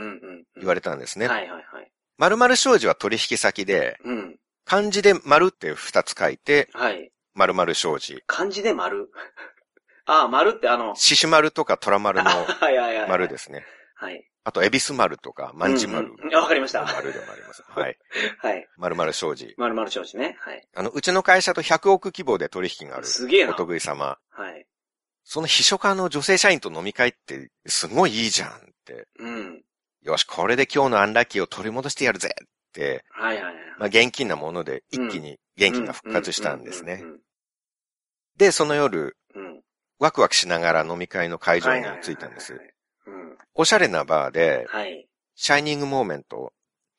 [0.56, 1.28] 言われたんですね。
[1.28, 1.90] はいはいはい。
[2.18, 4.36] 〇〇商事は取引先で、うん。
[4.64, 7.10] 漢字で丸って二つ書いて、はい。
[7.34, 8.22] 〇〇商事。
[8.26, 9.10] 漢字で丸？
[10.06, 13.08] ああ、丸ってあの、獅子丸とか虎丸のはいはいはい。。
[13.08, 13.64] 丸ですすね。
[13.94, 14.26] はい。
[14.44, 17.64] あと、恵比寿丸とか、万事丸うんうんわかりましたの丸でもあります。
[17.68, 17.98] はい。
[18.38, 18.68] はい。
[18.76, 19.54] 〇〇商事。
[19.56, 20.36] 丸々承知ね。
[20.38, 20.68] はい。
[20.74, 23.06] あの、うちの会社と100億規模で取引がある。
[23.06, 23.54] すげえなお。
[23.54, 24.18] 得意様。
[24.30, 24.66] はい。
[25.24, 28.52] その秘書課の女性社員と飲み会って、すごいいいじゃんっ
[28.84, 29.08] て。
[29.18, 29.64] うん。
[30.02, 33.54] よし、これで今日のアンラッキーを取り戻してやるぜって、はいはいはい。
[33.78, 37.06] まあ、現金なもので一気に元気が復活したんですねう。
[37.06, 37.20] ん
[38.36, 39.16] で、その夜。
[39.34, 39.62] うん。
[39.98, 42.60] ワクワクしながら飲み会の会場に着いたんですはい。
[42.60, 42.74] はいはいはい。
[43.34, 43.46] うん。
[43.54, 45.08] おしゃれなバーで、はい。
[45.34, 46.52] シャイニングモーメント。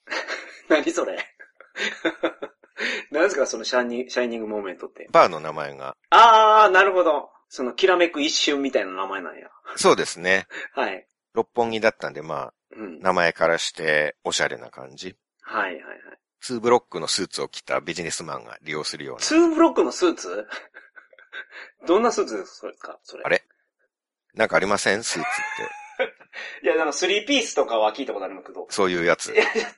[0.70, 1.18] 何それ？
[3.12, 5.08] 何ですかそのシャイニ Shining Moment って？
[5.12, 5.96] バーの名前が。
[6.10, 7.30] あー、なるほど。
[7.50, 9.50] その、きらめく一瞬みたいな名前なんや。
[9.78, 10.48] そうですね。
[10.74, 11.08] はい。
[11.34, 13.00] 六本木だったんで、まあ、うん。
[13.00, 15.16] 名前からしておしゃれな感じ。
[15.42, 15.98] はいはいはい。
[16.42, 19.22] ツーブロックのスーツを着たビジネスマンが利用するような。
[19.22, 20.46] ツーブロックのスーツ？
[21.88, 23.24] どんなスーツですかそれ？
[23.24, 23.44] あれ？
[24.34, 25.04] なんかありません？
[25.04, 25.72] スーツって。
[26.64, 28.68] いや、なんかスリーピースとかは聞いたことありますけど。
[28.70, 29.34] そういうやつ。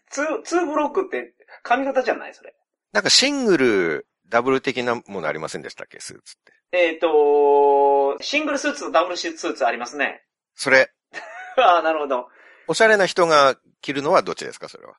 [0.10, 2.56] ツー、ツーブロックって髪型じゃないそれ。
[2.93, 6.00] なんかシングル、ダブル的なものありませんでしたっけ？
[6.00, 6.54] スーツって。
[6.72, 10.24] えっ、とシングルスーツとダブルスーツありますね。
[10.56, 10.91] それ、
[11.58, 12.28] ああ、なるほど。
[12.67, 14.67] おしゃれな人が着るのはどっちですか？
[14.67, 14.96] それは。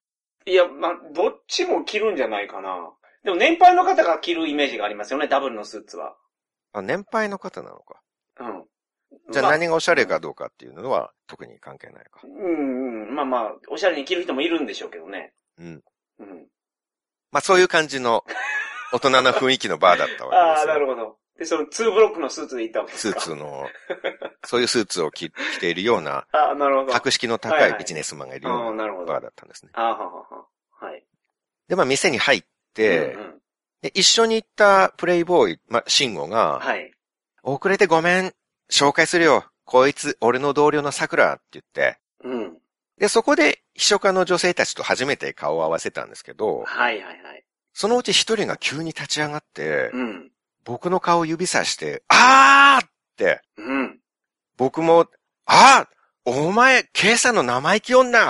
[0.46, 2.90] いや、まあ、どっちも着るんじゃないかな。
[3.22, 6.16] でも年配の方が着るイメージがありますよね、ダブルのスーツは。
[6.72, 8.00] あ、年配の方なのか。
[8.40, 8.64] うん。
[9.30, 12.20] じゃあま何がおしゃれかどうかっていうのは特に関係ないか。
[12.24, 13.14] うんうん。
[13.14, 15.32] まあまあ、おしゃれに着る人もいるんでしょうけどね。
[15.58, 15.82] うん。
[16.20, 16.46] うん。
[17.30, 18.24] まあそういう感じの
[18.92, 20.72] 大人な雰囲気のバーだったわああ、けですよ。
[20.74, 21.18] なるほど。
[21.38, 23.20] で、そのツーブロックのスーツで行ったわけですか？
[23.20, 23.68] スーツの、
[24.44, 26.92] そういうスーツを着着ているような、 ああ、なるほど。
[26.92, 28.86] 格式の高いビジネスマンがいるああ、ような。
[28.86, 29.70] バーあだったんですね。
[29.74, 30.46] あ、ははは。
[30.80, 31.04] はい。
[31.68, 33.42] で、まあ店に入って、うんうん
[33.80, 36.92] で、一緒に行ったプレイボーイ、まあ、シンゴが、はい。
[37.44, 38.34] 遅れてごめん、
[38.70, 39.44] 紹介するよ。
[39.64, 42.58] こいつ、俺の同僚の桜って言って、うん。
[42.98, 47.44] で、そこで、秘書家の女性たちと初めて顔を合わせたんですけど、はいはいはい。
[47.72, 50.32] そのうち一人が急に立ち上がって、うん。
[50.64, 54.00] 僕の顔を指さして、あーって、うん。
[54.56, 55.06] 僕も、
[55.46, 58.18] あーお前、ケイさんの生意気女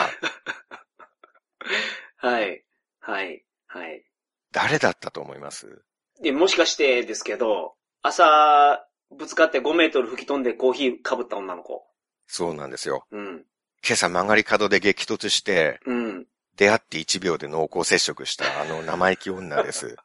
[2.17, 2.65] はい。
[3.01, 3.45] はい。
[3.67, 4.05] はい。
[4.53, 5.83] 誰だったと思います？
[6.23, 11.87] で、もしかしてですけど、朝、ぶつかって5メートル吹き飛んでコーヒー被った女の子。
[12.27, 13.05] そうなんですよ。
[13.11, 13.45] うん。
[13.87, 16.27] 今朝曲がり角で激突して、うん。
[16.57, 19.97] 出会って1秒で濃厚接触したあの生意気女です。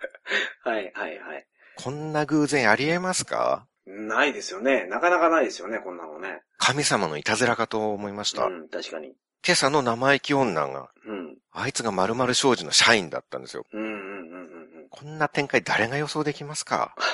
[0.64, 1.46] はいはいはい。
[1.76, 3.66] こんな偶然ありえますか？
[3.86, 4.86] ないですよね。
[4.86, 6.42] なかなかないですよね、こんなのね。
[6.58, 8.46] 神様のいたずらかと思いました。
[8.46, 9.08] うん、確かに。
[9.46, 11.38] 今朝の生意気女が、うん。
[11.52, 13.64] あいつが〇〇商事の社員だったんですよ。
[13.72, 16.94] うんうんうんうんうんこんな展開誰が予想できますか？
[16.96, 17.04] うん。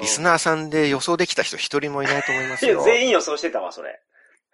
[0.00, 2.82] リスナーさんで予想できた人一人もいないと思いますよ。
[2.84, 4.00] 全員予想してたわ、それ。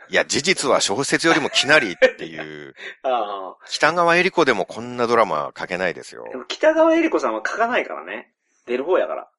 [0.09, 6.31] いや、事実は小説よりもきなりっていう、 あ北川恵理子でもこんなドラマ書けないですよあ。
[6.31, 6.37] で。
[6.37, 8.33] も北川恵理子さんは書かないからね。
[8.67, 9.31] 出る方やから。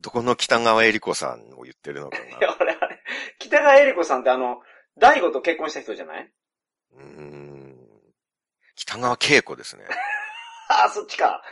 [0.00, 3.00] どこの北川恵理子さんを言ってるのかいや、 あれあれ。
[3.38, 4.60] 北川恵理子さんってあの、
[4.98, 6.30] 大悟と結婚した人じゃない？
[6.92, 7.02] な。
[7.04, 7.76] うーん。
[8.74, 9.84] 北川恵子ですね。
[10.68, 11.42] ああ、そっちか。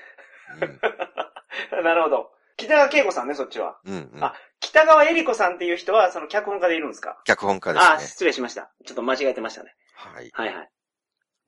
[1.82, 2.32] なるほど。
[2.58, 3.78] 北川景子さんね、そっちは。
[3.86, 3.94] うん。
[3.94, 4.24] うん、うん。
[4.24, 7.16] あ北川恵理子さんっていう人は、その脚本家でいるんですか？
[7.24, 8.08] 脚本家ああ、ですね。
[8.10, 8.70] 失礼しました。
[8.84, 9.74] ちょっと間違えてましたね。
[9.94, 10.30] はい。
[10.34, 10.70] はいはい。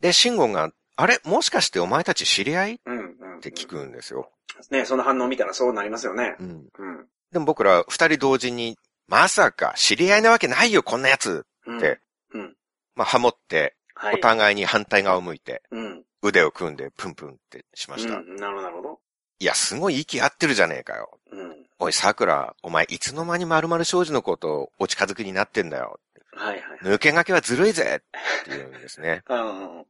[0.01, 1.19] で、慎吾が、あれ？
[1.25, 2.75] もしかしてお前たち知り合い？
[2.75, 3.37] っうん、うん。
[3.39, 3.69] って聞。
[3.69, 4.31] くんですよ。
[4.71, 6.37] ね、その反応を見たらそうなりますよね。
[6.39, 6.49] うん。
[6.49, 7.07] うん。
[7.33, 11.79] でも僕ら二人同時に、まさか知り合いなわけないよ、こんなやつうん。
[11.79, 11.99] で
[12.33, 12.55] うん。
[12.95, 14.15] まあ、ハモって、はい。
[14.15, 16.05] お互いに反対側を向いて、うん。
[16.23, 18.19] 腕を組んでプンプンってしました。
[18.19, 18.37] うん。
[18.37, 19.01] なるほど、なるほど。
[19.41, 21.19] いや、すごい息合ってるじゃねえかよ。
[21.33, 21.57] うん。
[21.79, 25.99] おい、桜、お前いつの間に〇〇商事のことをお近づきになってんだよ。
[26.33, 26.61] はいはい。
[26.83, 29.23] 抜け駆けはずるいぜって言うんですね。
[29.29, 29.85] うんうんうん。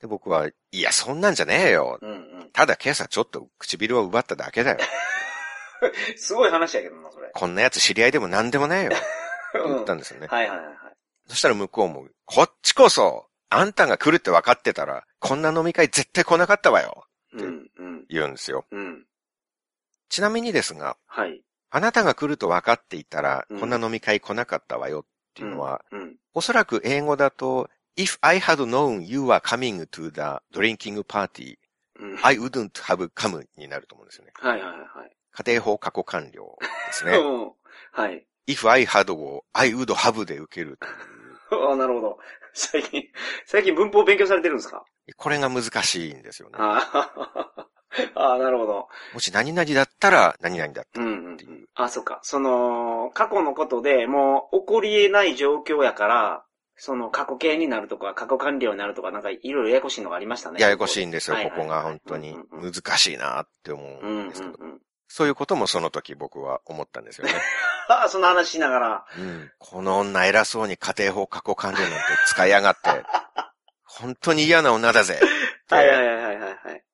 [0.00, 1.98] で、僕は、いや、そんなんじゃねえよ。
[2.00, 2.50] うんうん。
[2.54, 4.78] ただ今朝ちょっと唇を奪っただけだよ。
[6.16, 7.30] すごい話やけどな、それ。
[7.34, 8.90] こんなやつ知り合いでも何でもねえよ。
[8.90, 8.94] っ
[9.52, 10.26] て言ったんですよね。
[10.26, 10.76] はいはいはいはい。
[11.26, 17.04] そしたら向こうも、こっちこそ、あんたが来るって分かってたら、こんな飲み会絶対来なかったわよ。
[17.32, 18.06] うんうん。
[18.08, 18.66] 言うんですよ。
[18.70, 19.06] うん。
[20.08, 21.42] ちなみにですが、はい。
[21.70, 26.16] あなたが来ると分かっていたら、うんこんな飲み会来なかったわよっていうのは、うん。
[26.34, 31.56] おそらく英語だと、If I had known you were coming to the drinking party,
[31.98, 32.18] うん。
[32.22, 34.32] I wouldn't have come になると思うんですよね。
[34.34, 35.16] はいはいはい。
[35.32, 37.12] 家庭法過去完了ですね。
[37.18, 37.52] うん。
[37.92, 38.26] はい。
[38.46, 40.78] If I had を I would have で受ける。
[41.50, 42.18] あ あ、なるほど。
[42.54, 43.04] 最近、
[43.44, 44.84] 最近文法を勉強されてるんですか？
[45.16, 46.56] これが難しいんですよね。
[46.58, 47.66] あ
[48.14, 48.88] あ、なるほど。
[49.14, 51.68] もし何々だったら何々だったうんうんっていう。
[51.74, 52.20] あ、そっか。
[52.22, 56.44] その、過去のことでもう起こり得ない状況やから、
[56.76, 60.60] その過去形になるとか、過去完了になるとか、なんかいろいろややこしいのがありましたね。
[60.60, 64.54] ややこしいんですよ、はいはいはいここが本当にうんうん難しいなって思ううんんですけど。
[64.58, 64.80] うんうん。
[65.08, 67.32] そういうこともその時僕は思ったんですよね。
[67.88, 69.04] ああ、その話しながら。
[69.18, 72.90] うん、この女偉そうに家庭法過去完了なんて使いやがって、
[73.88, 75.20] 本当に嫌な女だぜ
[75.68, 76.84] はいはいはいはいはい。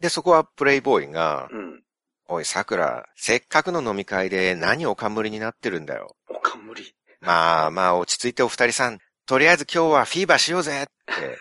[0.00, 1.82] で、そこはプレイボーイが、うん。
[2.26, 6.16] おい桜、せっかくの飲み会で何おかむりになってるんだよ。
[6.28, 6.94] おかむり。
[7.20, 11.38] まあまあ落ち着いてお二人さん、とりあえず今日はフィーバーしようぜって、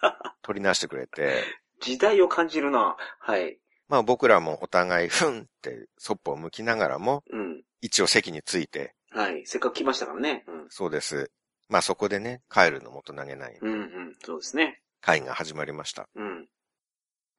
[0.42, 1.44] 取り直してくれて、
[1.80, 2.96] 時代を感じるな。
[3.20, 3.58] はい。
[3.88, 7.62] まあ僕らもお互いふんってそっぽを向きながらも、うん。
[7.82, 9.46] 一応席について、はい。
[9.46, 10.44] せっかく来ましたからね。
[10.48, 10.66] うん。
[10.70, 11.30] そうです。
[11.68, 14.14] まあそこでね、帰るのも大人げないうんうん。
[14.24, 14.80] そうですね。
[15.00, 16.08] 会が始まりました。
[16.14, 16.46] うん。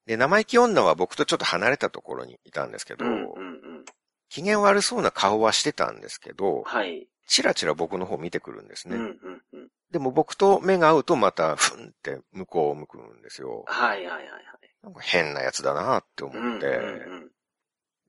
[0.05, 3.85] で、生意気女は僕とちょっと離れたところにいたんですけど、うんうんうん。
[4.29, 7.07] 機嫌悪そうな顔はしてたんですけど、はい。
[7.27, 8.95] チラチラ僕の方見てくるんですね。
[8.95, 9.69] うんうんうん。
[9.91, 13.63] でも僕と目が合うとまた、ふんって向こうを向くんですよ。
[13.67, 14.35] はいはいはいはい。
[14.83, 17.31] なんか変なやつだなって思って、うんうんうん。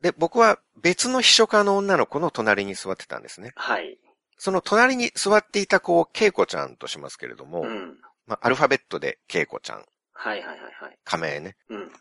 [0.03, 3.53] で、僕は別の秘書家の女の子の隣に座ってたんですね。
[3.57, 3.99] はい。
[4.39, 7.99] その隣に座っていた子をケイコちゃんとしますけれども、うん。
[8.27, 10.99] まあ、アルファベットでケイコちゃん、はいはいはいはい。
[11.05, 11.57] 仮名ね。
[11.69, 11.93] うん。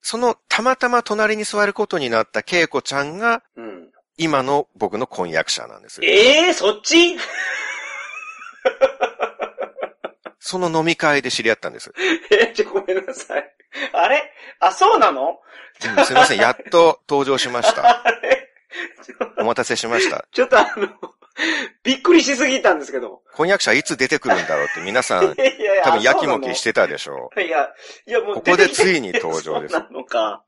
[0.00, 3.90] そのたまたま隣に座ることになったケイコちゃんが、うん。
[4.16, 6.04] 今の僕の婚約者なんです。
[6.04, 7.16] ええー、そっち？
[10.40, 11.92] その飲み会で知り合ったんです。
[12.30, 13.54] え、ちょ、ごめんなさい。
[13.92, 14.32] あれ？
[14.60, 15.40] あ、そうなの？
[15.96, 17.86] うんすいません、やっと登場しました。
[18.04, 18.47] あれ？
[19.38, 20.26] お待たせしました。
[20.32, 20.88] ちょっとあの、
[21.82, 23.22] びっくりしすぎたんですけど。
[23.34, 27.70] 婚約者いつ出てくるんだろうって皆さん い、やいや多分やきもきあしてたでしょそういや、
[28.06, 30.44] いやもうここでついに登場ですなのか。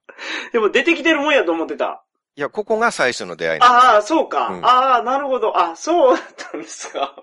[0.53, 1.87] でも出てきてるもんやと思ってた。
[1.87, 2.01] う。
[2.37, 4.49] いや、ここが最初の出会いああ、そうか。
[4.49, 5.59] うんああ、なるほど。
[5.59, 7.15] あ、そうだったんですか。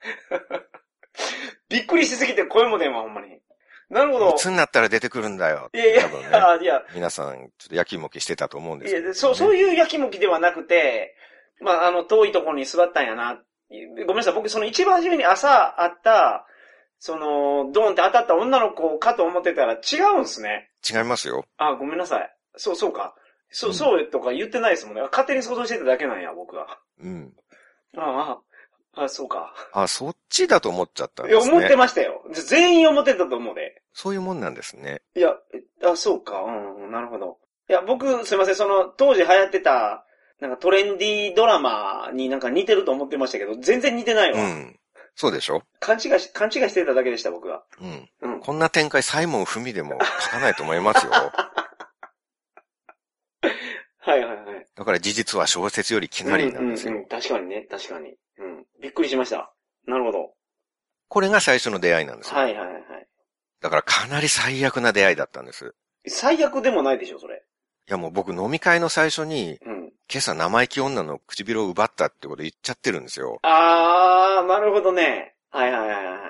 [1.68, 3.40] びっくりしすぎて声も出んわ、ほんまに。
[3.88, 4.34] なるほどす。
[4.34, 4.38] い。
[4.44, 5.70] つになったら出てくるんだよ。
[5.72, 6.28] いやいや、多分ね。
[6.36, 9.14] あいや、皆さん、ちょっとやきもきしてたと思うんでいや、すけど、ね。
[9.14, 11.14] そう、そういうやきもきではなくて、
[11.60, 13.40] まあ、あの、遠いところに座ったんやな。
[14.06, 16.46] ごめんなさい、僕、その一番初めに朝会った、
[16.98, 20.70] その、ドーンって当たった女の子かと思ってたら違うんすね。
[20.88, 21.44] 違いますよ。
[21.56, 22.36] あ、ごめんなさい。
[22.56, 23.14] そう、そうか。
[23.50, 25.02] そう、うんそうとか言ってないですもんね。
[25.02, 26.78] 勝手に想像してただけなんや、僕は。
[27.00, 27.32] うん。
[27.96, 28.38] ああ、
[28.98, 29.54] あ、そうか。
[29.72, 31.76] あ、そっちだと思っちゃったんいや、です思ってね。
[31.76, 32.22] ましたよ。
[32.32, 33.82] 全員思ってたと思うで。
[33.92, 35.02] そういうもんなんですね。
[35.14, 36.40] いや、えあ、そうか。
[36.42, 37.38] うんうん、なるほど。
[37.68, 40.06] いや、僕、すいません、その、当時流行ってた、
[40.40, 44.40] なんかトレンディードラマになんか似てると思ってましたけど、全然似てないわ。
[44.40, 44.78] うん。
[45.14, 45.62] そうでしょ？
[45.80, 47.64] 勘違いし、勘違いしてただけでした、僕は。
[47.80, 48.08] うん。
[48.22, 48.40] うん。
[48.40, 51.12] こんな展開、サイモン・フミでも書かないと思いますよ。
[53.98, 54.66] はいはいはい。
[54.76, 56.92] だから事実は小説よりきなりなんですよ。
[56.92, 58.14] うんうんうん確かにね、確かに。
[58.38, 58.66] うん。
[58.80, 59.52] びっくりしました。
[59.86, 60.32] なるほど。
[61.08, 62.36] これが最初の出会いなんですよ。
[62.36, 63.06] はいはいはいはい。
[63.60, 65.74] だからかなり最悪な出会いだったんです。
[66.08, 67.44] 最悪でもないでしょ、それ。
[67.88, 69.92] いやもう僕飲み会の最初に、うん。
[70.12, 73.38] 今朝生意気女の唇を奪ったってこと言っちゃってるんですよ。
[73.42, 75.35] あー、なるほどね。
[75.56, 76.20] はいはいはいはいはいはい。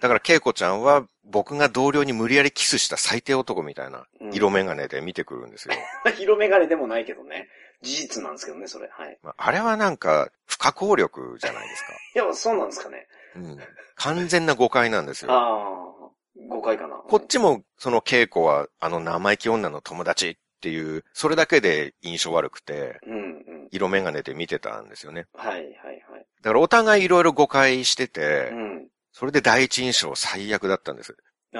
[0.00, 5.74] だから恵子ちゃんは僕が同僚に無理やりキスした最低男みたいなうん色眼鏡で見てくるんですよ。
[6.16, 7.48] 広めがねでもないけどね。
[7.82, 8.88] 事実なんですけどね、それ。
[8.90, 9.18] はい。
[9.22, 11.92] まああれはなんか不可抗力じゃないですか。
[12.14, 13.06] いや、そうなんですかね。
[13.36, 13.58] うん。
[13.96, 15.32] 完全な誤解なんですよ。
[15.32, 16.96] あー、誤解かな。
[16.96, 23.68] こっちもその恵子はあの生意気女の友達っていう、それだけで印象悪くて、うんうん。
[23.70, 25.26] 色眼鏡で見てたんですよね。
[25.34, 25.64] はいはい
[26.10, 26.26] はい。
[26.42, 28.69] だからお互いいろいろ誤解してて、うん。
[29.12, 31.16] それで第一印象最悪だったんです。
[31.54, 31.58] あ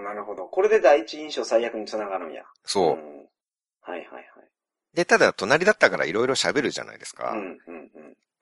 [0.00, 0.46] ー、なるほど。
[0.46, 2.44] これで第一印象最悪につながるんや。
[2.64, 2.84] そう。
[2.84, 4.24] んはいはいはい。
[4.94, 7.32] で、ただ隣だったからいろいろ喋るじゃないですか。
[7.32, 7.90] うんうん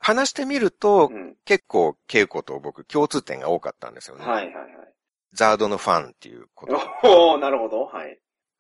[0.01, 1.17] 話してみると、うん。
[1.17, 1.37] うん。
[1.45, 4.25] 結構稽古と僕共通点が多かったんですよね。
[4.25, 4.67] はいはいはい。
[5.33, 6.81] ザードのファンっていうこと。
[7.03, 7.85] おー、なるほど。
[7.85, 8.19] はい。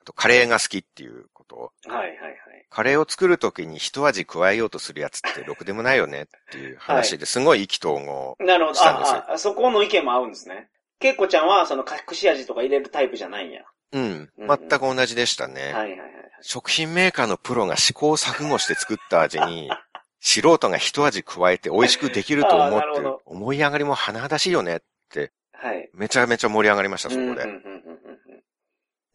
[0.08, 1.72] あとカレーが好きっていうこと。
[1.86, 2.38] はいはいはい。
[2.70, 8.36] カレーを作るときに一味加えようとするやつってろくでもないよねっていう話ですごい意気投合。
[8.40, 8.74] なるほど。
[8.74, 10.68] したんですよああ、そこの意見も合うんですね。
[10.98, 13.62] けいこちゃんは、その隠し味とか入れるタイプじゃないんや。
[13.92, 14.30] うん。
[14.38, 15.62] うん全く同じでしたね。
[15.62, 16.00] はいはいはい。
[16.40, 19.70] 食品メーカーのプロが試行錯誤して作った味に、
[20.20, 25.90] 素人が一味加えて美味しくできると思って思い上がりも甚だしいよねって、はい。
[25.92, 27.26] めちゃめちゃ盛り上がりました、そこで。
[27.26, 27.77] うんうんうん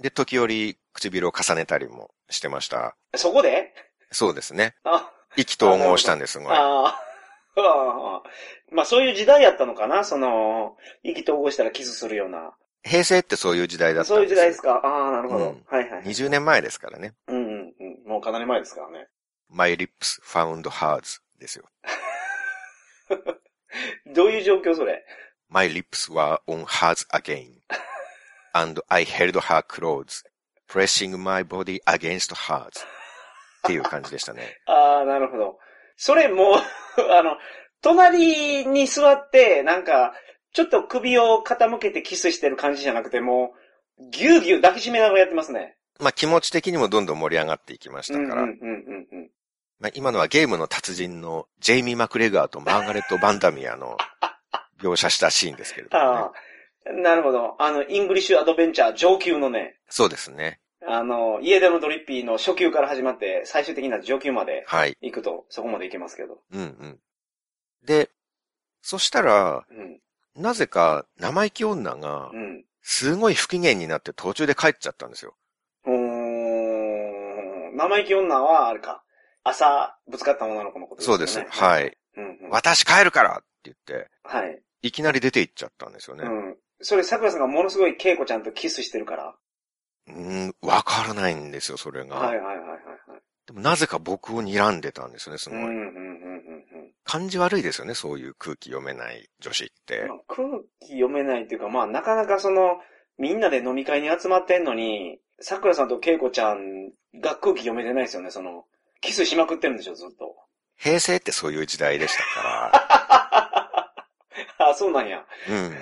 [0.04, 2.96] で、時折唇を重ねたりもしてました。
[3.16, 3.74] そこで？
[4.12, 4.76] そうですね。
[4.84, 6.52] あ、意気投合したんです、すごい。
[6.54, 6.88] ああ、
[7.56, 8.24] ああ。
[8.72, 10.04] まあそういう時代やったのかな？
[10.04, 12.54] その、意気投合したらキスするような。
[12.84, 14.28] 平成ってそういう時代だったそういう。
[14.28, 14.82] 時代ですか？
[14.84, 15.46] ああ、なるほど。
[15.46, 16.04] うんはいはい。
[16.04, 17.14] 20年前ですからね。
[17.30, 18.10] うんうんうん。
[18.10, 19.08] もうかなり前ですからね。
[19.50, 21.66] My lips found hearts ですよ。
[24.14, 25.06] どういう状況それ
[25.50, 27.63] ？My lips were on hers again.
[28.54, 30.24] And I held her clothes,
[30.68, 32.86] pressing my body against hers.
[33.64, 34.58] っていう感じでしたね。
[34.68, 35.60] ああ、なるほど。
[35.96, 36.58] それもう、
[37.12, 37.38] あの、
[37.82, 40.14] 隣に座って、なんか、
[40.54, 43.54] ちょっと首を傾けてキスしてる感じじゃなくて、も
[43.98, 45.78] う、ぎゅうぎゅう抱きしめながらやってますね。
[46.00, 48.42] まあ気持ち的にもどんどん盛り上がっていきましたから。
[48.44, 49.30] うんうんうんうんうん。
[49.80, 53.98] まあ、今のはゲームの達人のジェイミー・マクレガーとマーガレット・バンダミアの
[54.82, 56.30] 描写したシーンですけれども、ね、
[56.86, 57.56] なるほど。
[57.60, 60.60] あの、イングリッシュアドベンチャー上級のね、そうですね。
[60.86, 64.98] あの、家でのドリッピーの初級から始まって、最終的な上級まではい。
[65.02, 66.40] 行くと、そこまで行けますけど。
[66.52, 67.00] うんうん。
[67.86, 68.10] で、
[68.82, 70.00] そしたら、うん。
[70.36, 72.66] なぜか生意気女がうん。
[72.82, 75.36] すごい不機嫌になって途中で帰っちゃったんですよ。
[75.86, 77.78] うーん。
[77.78, 79.04] 生意気女は、あれか。
[79.44, 81.28] 朝、ぶつかった女の子のことですよね。
[81.28, 81.62] そうです。
[81.62, 81.80] は。
[81.80, 81.98] い。
[82.18, 82.50] うん、うん。
[82.50, 84.62] 私帰るからって言って、はい。
[84.82, 86.26] いきなり出て行っちゃったんですよね。
[86.26, 86.58] うん。
[86.84, 89.36] それ、桜さんがものすごい恵子ちゃんとキスしてるから。
[90.08, 92.16] うーん、わからないんですよ、それが。
[92.18, 92.74] はいはいはいはいは
[93.18, 93.22] い。
[93.48, 95.60] でもなぜか僕を睨んでたんですよね、すごい。
[95.60, 96.54] うんうんうんうん
[97.06, 100.08] 感じ悪いですよね、そういう空気読めない女子ってうん。
[100.08, 100.16] ま。
[100.16, 100.48] あ、空
[100.80, 102.78] 気読めないっていうか、まあ、なかなかその、
[103.18, 108.64] みんなで飲み会に集まってんのに、桜さんと恵子ちゃんが空気読めてないですよね、その、
[109.02, 110.36] キスしまくってるんでしょ、ずっと。
[110.78, 113.08] 平成ってそういう時代でしたか
[114.58, 115.18] あ、そうなんや。
[115.18, 115.26] ら。
[115.50, 115.74] うん。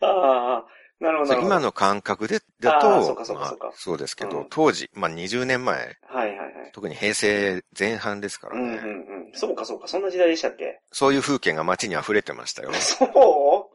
[0.00, 0.66] ああ、
[1.00, 1.34] なるほど。
[1.40, 6.72] 今の感覚で、だと、そうかそうかそうかまあそうですけど、うん当時、まあ20年前、はいはいはい。
[6.72, 9.32] 特に平成前半ですからね、うんうんうん。
[9.34, 10.80] そうかそうか、そんな時代でしたっけ？
[10.92, 12.72] そういう風景が街に溢れてましたよ。
[12.74, 13.04] そ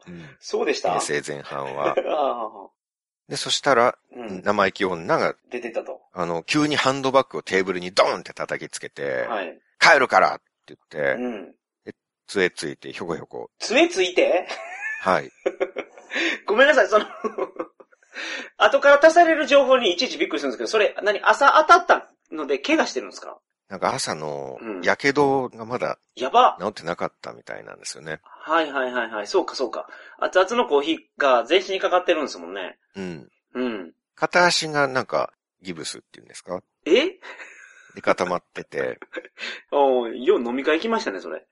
[0.06, 0.10] う？
[0.10, 0.90] うんそうでした？
[0.98, 1.94] 平成前半は。
[3.28, 4.42] で、そしたら、うん。
[4.42, 6.02] 生意気女が、出てたと。
[6.12, 9.58] あの、急にハンドバッグをテーブルにドーンって叩きつけて、はい。
[9.78, 11.54] 帰るからってう言って、ん。
[12.26, 13.50] 杖ついてひょこひょこ。
[13.58, 14.46] 杖ついて？
[15.00, 15.30] はい。
[16.46, 17.06] ごめんなさい、その、
[18.58, 23.38] 後から足される情報にいちいちびっくりするんですけど、それ、何、朝当たったので怪我してるんですか？
[23.68, 25.12] なんか朝のうん、火傷
[25.56, 26.58] がまだやば。
[26.60, 28.20] 治ってなかったみたいなんですよね。
[28.22, 29.26] はいはいはいはい。
[29.26, 29.88] そうかそうか。
[30.18, 32.78] 熱々のコーヒーが全身にかかってるんですもんね。
[32.96, 33.28] うん。
[33.54, 33.92] うん。
[34.14, 35.32] 片足がなんか、
[35.62, 36.60] ギブスっていうんですか？
[36.84, 37.18] え？
[37.94, 38.98] で固まってて、
[39.72, 41.46] おーよう飲み会行きましたね、それ。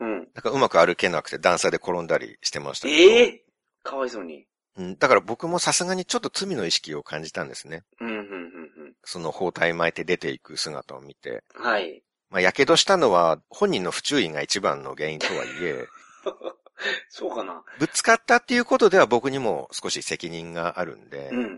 [0.00, 0.18] うん。
[0.18, 3.12] なんかうまく歩けなくて段差で転んだりしてましたけど。
[3.12, 3.44] ええ
[3.82, 4.46] かわいそうに。
[4.76, 7.82] うん、だから僕もさすがにちょっと罪の意識を感じたんですね。
[8.00, 11.44] うん、うん、うん、その包帯巻いて出ていく姿を見て。
[11.56, 11.64] うん。
[11.64, 12.02] はい。
[12.30, 15.86] まあ、火傷したのは本人の不注意が一番の原因とはいえ、
[17.08, 17.62] そうかな。
[17.78, 21.48] ぶつかったっていうことでは僕にも少し責任があるんで、うん、うん、う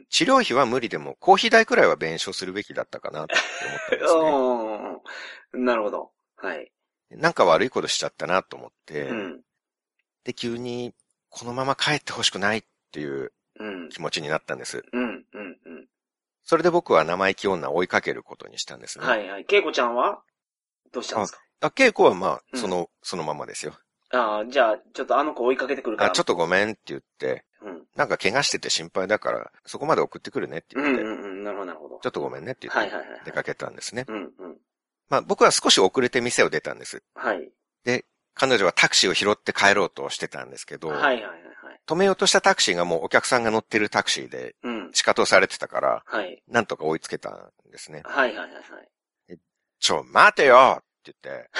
[0.00, 0.06] ん。
[0.08, 3.34] 治療費は無理でもコーヒー代くらいは弁償するべきだったかなって
[3.66, 5.00] 思ったんで
[5.52, 5.64] すね。
[5.64, 6.12] なるほど。
[6.36, 6.72] はい。
[7.16, 9.40] なんか悪いことしちゃったなと思って、うん。
[10.24, 10.94] で、急に
[11.28, 13.88] このまま帰ってほしくないっていううん。
[13.90, 14.82] 気持ちになったんです。
[14.92, 15.86] うん、うん、うん。
[16.42, 19.04] それで僕は生意気女を追いかけることにしたんですね。
[19.06, 19.44] はい、はい。
[19.44, 20.22] ケイコちゃんは？
[20.92, 21.40] どうしたんですか？
[21.60, 23.74] あ、稽古はまあ、うんその、そのままですよ。
[24.10, 26.10] ああ、じゃあ、ちょっとあの子追いかけてくるから。
[26.10, 27.82] あ、ちょっとごめんって言って、うん。
[27.94, 31.44] なんか怪我してて心配だから、そこまで送ってくるねってうん、言って、うん、うん。
[31.44, 31.98] なるほど、なるほど。
[32.02, 32.92] ちょっとごめんねって言って。
[33.26, 34.06] 出かけたんですね。
[34.08, 34.56] うん、うん。
[35.12, 37.02] まあ僕は少し遅れて店を出たんです。
[37.14, 37.52] はい。
[38.34, 41.32] 彼女はタクシーを拾って帰ろうとしてたんですけど、はい、はい、はい、はい。
[41.86, 44.90] 止めようとしたタクシーがもうお客さんが乗ってるタクシーでうん。
[44.94, 46.42] 仕方をされてたから、はい。
[46.48, 48.02] なんとか追いつけたんですね。
[48.06, 48.60] はい、はい、はい、は
[49.30, 49.38] い。
[49.78, 51.50] ちょ、待てよって言って、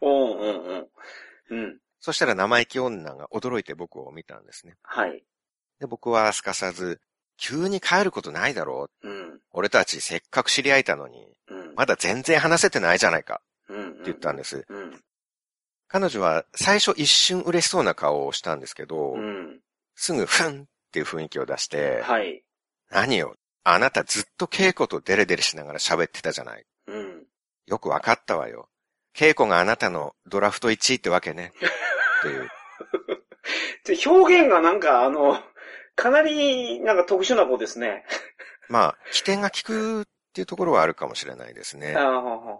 [0.00, 0.88] お うん、うん、うん。
[1.50, 1.78] うん。
[2.00, 4.76] そしたら生意気女が驚いて僕を見たんですね。
[4.82, 5.22] はい。
[5.78, 7.00] で、僕はすかさず、
[7.36, 9.08] 急に帰ることないだろう。
[9.08, 9.40] うん。
[9.52, 11.43] 俺たちせっかく知り合えたのに、うん。
[11.76, 13.90] まだ全然話せてないじゃないかうん。
[13.90, 14.64] って言ったんです。
[14.68, 15.00] うん。
[15.88, 19.60] 彼女は最初一瞬嬉しそうな顔をしたんですけど、うん。
[19.94, 22.42] すぐふんっていう雰囲気を出して、はい。
[22.90, 26.64] 何よ、あなたずっと稽古とデレデレしながら喋ってたじゃない。
[26.88, 27.24] うん。
[27.66, 28.68] よくわかったわよ。
[29.16, 31.52] 稽古があなたのドラフト1位ってわけね。
[32.18, 32.48] っていう。
[33.84, 35.40] で表現がなんか、あの、
[35.94, 38.04] かなり、なんか特殊な子ですね。
[38.68, 41.94] まあ、起点が効くっていうところはあるかもしれないですね。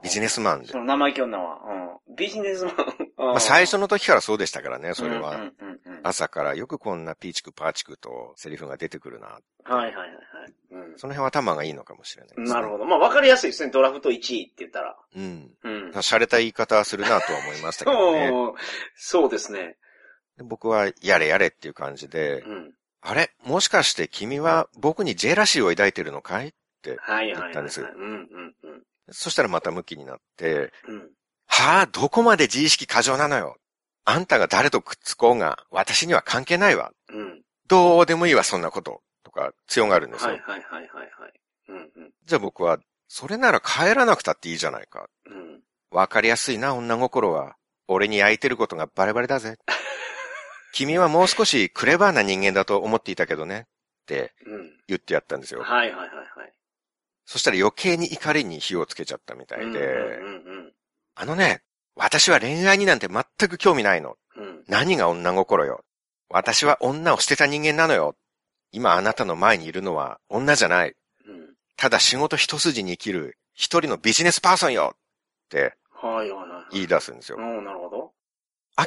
[0.04, 0.78] ビジネネスマンでそ。
[0.78, 1.58] の生意気女は。
[2.08, 2.14] うん。
[2.14, 2.76] ビジネスマン。
[3.18, 5.50] まあ、最初の時からそうでしたからね、それは。
[6.04, 9.26] 朝からよくこんなピーチクパーチクとセリフが出てくるな。
[9.26, 10.14] はいはいはいはい。
[10.70, 12.48] うんその辺は頭がいいのかもしれないです、ね。
[12.48, 12.84] なるほど。
[12.84, 13.72] まあ分かりやすいですね。
[13.72, 14.96] ドラフト1位って言ったら。
[15.16, 15.50] うん。
[15.64, 15.90] うん。
[15.90, 18.28] 洒落た言い方はするなとは思いましたけどね。
[18.30, 18.54] うん
[18.94, 19.76] そうですね。
[20.36, 22.74] で僕はやれやれっていう感じで、うん。
[23.00, 23.32] あれ？
[23.42, 26.54] もしかして君は僕にジェラシーを抱いてるのかい？
[26.92, 26.98] って。
[27.26, 28.82] 言ったんですうんうんうん。
[29.10, 31.10] そしたらまた向きになって、うん。
[31.46, 33.56] はあ、どこまで自意識過剰なのよ。
[34.04, 36.92] あんたが誰とくっつこうが、私には関係ないわ。
[37.10, 37.42] うん。
[37.68, 39.02] どうでもいいわ、そんなこと。
[39.22, 40.32] とか、強がるんですよ。
[40.32, 41.32] はいはいはいはいはい。
[41.68, 42.10] うんうん。
[42.26, 42.78] じゃあ僕は、
[43.08, 45.08] それなら帰らなくたっていいじゃないか。
[45.26, 45.60] うん。
[45.90, 47.56] わかりやすいな、女心は。
[47.86, 49.58] 俺に焼いてることがバレバレだぜ。
[50.72, 53.66] 君はもう少しクレバーな人間だと思っていたけどね。
[54.02, 54.76] ってうん。
[54.88, 55.62] 言ってやったんですよ。
[55.62, 56.53] はいはいはいはい。
[57.26, 60.18] そしたら余計に怒りに火をつけちゃったみたいで、
[61.14, 61.62] あのね、
[61.96, 64.16] 私は恋愛になんて全く興味ないの。
[64.68, 65.84] 何が女心よ。
[66.28, 68.16] 私は女を捨てた人間なのよ。
[68.72, 70.94] 今あなたの前にいるのは女じゃない。
[71.26, 71.54] うん。
[71.76, 74.98] ただ仕事一筋に生きる一人のビジネスパーソンよっ
[75.48, 75.74] て。
[76.72, 77.40] 言い出すんですよう。
[77.40, 78.12] ん、なるほど。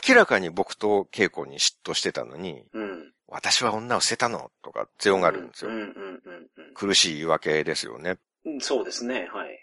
[0.07, 3.13] 明らかに僕と稽古に嫉妬してたのに、うん。
[3.29, 5.71] 私は女を捨てたのとか強がるんですよ
[6.73, 8.17] 苦しい言い訳ですよね。
[8.53, 8.59] うん。
[8.61, 9.59] そうですね、はい。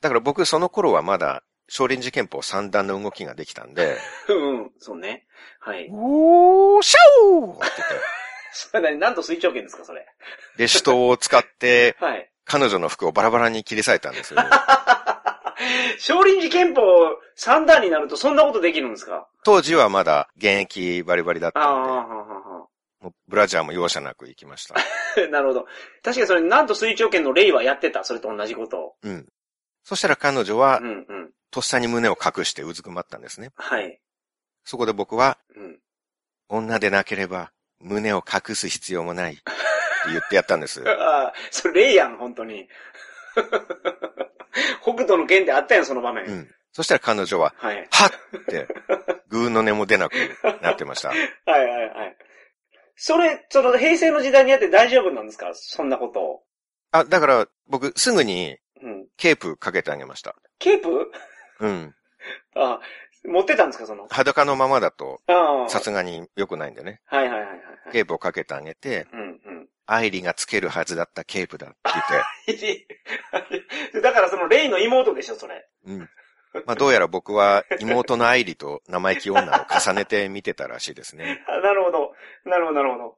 [0.00, 3.96] だから僕その頃はまだ少林寺拳法三段の動きができたんで、
[4.28, 5.26] うん、そうね。
[5.60, 5.88] はい。
[5.92, 7.94] おー、シャオーって言って、
[8.52, 10.06] そ れ何、何と水長剣ですか、それ。
[10.56, 12.30] で、手刀を使って はい。
[12.44, 14.40] 彼女の服をバラバラに切り裂いたんですよ。
[15.98, 16.82] 少林寺拳法
[17.34, 19.28] 三段になるとそんなことできるんですか？
[19.44, 22.27] 当時はまだ現役バリバリだっああ、たんで、ははは
[23.00, 24.74] もうブラジャーも容赦なく行きました。
[24.74, 24.80] は。
[25.30, 25.66] なるほど。
[26.02, 28.04] 確かにそれ、なんと水長剣のレイはやってた。
[28.04, 28.96] それと同じことを。
[29.02, 29.28] うん。
[29.84, 31.32] そしたら彼女はう、んうん。
[31.50, 33.50] とっさに胸を隠してうずくまったんですね。
[33.56, 34.00] はい。
[34.64, 35.80] そこで僕は、うん。
[36.48, 39.42] 女でなければ胸を隠す必要もないって
[40.10, 40.82] 言ってやったんです。
[40.88, 42.68] ああ、それレイやん、本当に。
[44.82, 46.24] 北斗の剣であったやん、その場面。
[46.24, 46.54] うん。
[46.72, 47.88] そしたら彼女は、はい。
[47.90, 48.68] はっって、
[49.28, 50.14] グーの音も出なく
[50.62, 51.08] なってました。
[51.08, 52.16] はいはいはい。
[52.98, 55.50] それ、その平成の時代にやって大丈夫なんですか？
[55.54, 56.42] そんなことを。
[56.90, 59.06] あ、だから僕すぐにうん。
[59.16, 60.36] ケープかけてあげました。
[60.58, 61.10] ケープ？
[61.60, 61.94] うん。
[62.56, 62.80] あ
[63.24, 63.86] 持ってたんですか？
[63.86, 64.06] その。
[64.10, 65.68] 裸のままだとああ。
[65.68, 67.00] さすがに良くないんでね。
[67.06, 67.58] はいはいはいはい。
[67.92, 69.24] ケープをかけてあげて、うんう
[69.62, 69.68] ん。
[69.86, 71.76] アイリがつけるはずだったケープだって
[72.46, 75.66] 言って、 だからそのレイの妹でしょ、それ。
[75.86, 75.98] うん。
[76.66, 81.42] まあどうやら僕は妹のアイリと生意気女を重ねて見てたらしいですね。
[81.48, 82.07] あなるほど。
[82.44, 83.16] なるほど、なるほど。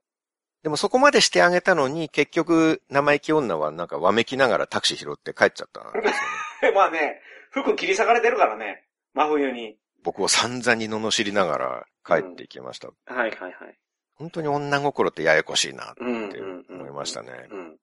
[0.62, 6.72] でもそこまでしてあげたのに、結局生意気女はなんかわめきながらタクシー拾って帰っちゃったんですよね。
[6.76, 7.20] まあね、
[7.50, 8.86] 服切り裂かれてるからね。
[9.14, 9.78] 真冬に。
[10.02, 12.88] 僕を散々に罵りながら帰っていきました。
[12.88, 12.94] は
[13.26, 13.78] いはいはい。
[14.14, 16.80] 本当に女心ってややこしいなってうんうんうん。
[16.80, 17.46] 思いましたね。
[17.50, 17.78] うん。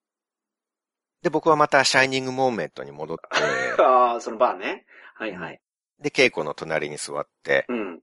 [1.24, 3.24] で、僕はまたシャイニングモーメントに戻って、
[3.82, 4.86] ああ、そのバーね。
[5.16, 5.60] はいはい。
[6.00, 8.02] で、稽古の隣に座って、うん。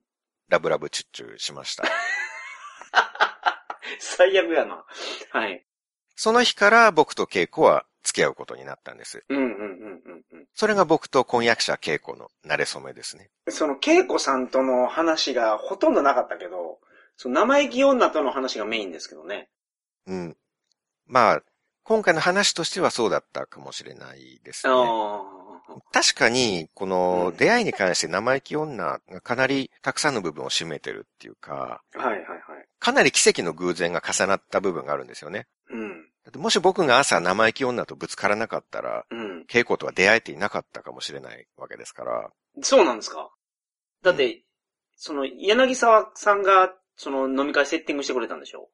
[0.49, 1.85] ラブラブチュッチュしました。
[3.99, 4.85] 最悪やな。
[5.31, 5.65] はい。
[6.15, 9.23] その日から僕と稽古は付き合うことになったんです。
[9.29, 10.47] うんうんうんうんうん。
[10.53, 13.29] それが僕と婚約者稽古の慣れ初めですね。
[13.49, 16.79] その、恵子さんとの話がほとんどなかったけど、
[17.17, 19.49] その生意気女との話がメインですけどね。
[20.07, 20.37] うん。
[21.07, 21.41] まあ、
[21.83, 24.73] 今回の話としてはそうだったかもしれないですね。
[24.73, 25.21] あ
[25.91, 31.99] 確かに、このうん出会いに関して生意気女がかなりたくさんの部分を占めてるっていうか、あ。
[31.99, 32.39] はいはいはい。
[32.85, 35.47] かなり奇跡の偶然が重なった部分があるんですよね。
[35.71, 36.11] うん。
[36.39, 39.45] もし僕が朝生意気女とぶつからなかったら、うん。
[39.49, 42.29] 稽古とは出会えていなかったかもしれないわけですから。
[42.61, 43.31] そうなんですか
[44.03, 44.43] だって、
[44.97, 48.69] その、柳沢さんが、その飲み会セッティングしてくれたんでしょ？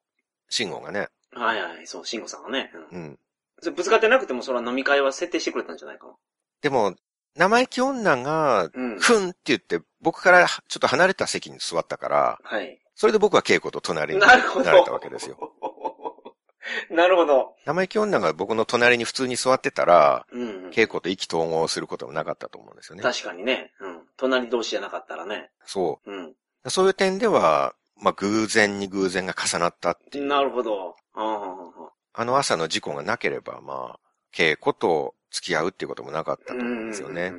[0.50, 1.08] 慎吾がね。
[1.30, 2.70] はいはい、そう、慎吾さんがね。
[2.92, 3.18] うん
[3.64, 3.74] うん。
[3.74, 6.12] ぶつかってなくても、それは飲み会は設定してくれたんじゃないかな。
[6.60, 6.94] でも、
[7.36, 8.98] 生意気女が、うん。
[8.98, 12.78] ふんって言って、僕からちょっと離れた席に座ったから、はい。
[12.94, 14.42] それで僕は稽古と隣になれ
[14.84, 15.38] たわけですよ。
[16.90, 17.56] なるほど。
[17.64, 20.70] 生意気女が僕の隣に普通に座ってたら、うんうん。
[20.70, 23.02] 稽古と意気投合することもなかったと思うんですよね。
[23.02, 23.72] 確かにね。
[23.80, 24.02] うん。
[24.16, 25.50] 隣同士じゃなかったらね。
[25.64, 26.34] そうん。
[26.64, 26.70] う。
[26.70, 30.26] そういう点では、まあ、偶然に偶然が重なったっていう。
[30.26, 30.96] なるほど。
[31.14, 34.00] あああの朝の事故がなければ、まあ、
[34.34, 37.32] 稽古と付き合うっていうこともなかったと思うんですよね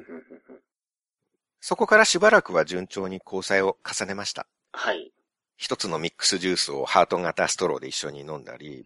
[1.66, 4.48] そこからしばらくは順調に交際を重ねました。
[4.74, 5.14] はい。
[5.56, 8.84] 一つのミックスジュースをハート型ストローで一緒に飲んだり、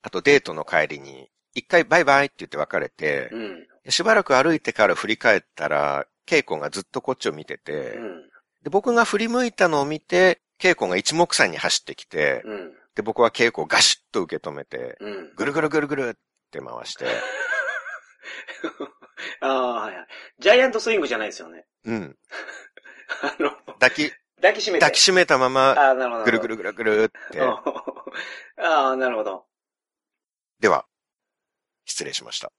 [0.00, 3.40] あとデートの帰りに、一回バイバイって言って別れてうん。
[3.42, 3.90] う、ん。
[3.90, 8.22] しばらく歩いてから振り返ったら、稽古がずっとこっちを見てて、うん。
[8.62, 12.72] で僕が振り向いたのを見て、稽古が一目散に走ってきて、うん。
[12.94, 15.32] で、僕は稽古をガシッと受け止めて、うん。
[15.36, 16.14] ぐるぐるぐるぐるっ
[16.50, 17.04] て回して、
[19.40, 20.06] ああ、はいはい。
[20.38, 21.66] ジャイアントスイングじゃないですよね。
[21.84, 22.18] うん。
[23.22, 24.84] あの、抱き、抱きしめて。
[24.84, 26.24] 抱きしめたまま、ああ、なるほど。
[26.24, 27.40] ぐるぐるぐるぐるって。
[27.40, 29.46] ああ、なるほど。
[30.60, 30.86] では、
[31.84, 32.52] 失礼しました。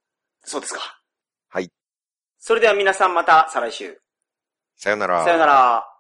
[0.43, 1.01] そうですか。
[1.49, 1.71] はい。
[2.37, 4.01] それでは皆さんまた再来週。
[4.75, 5.23] さよなら。
[5.23, 5.96] さよなら。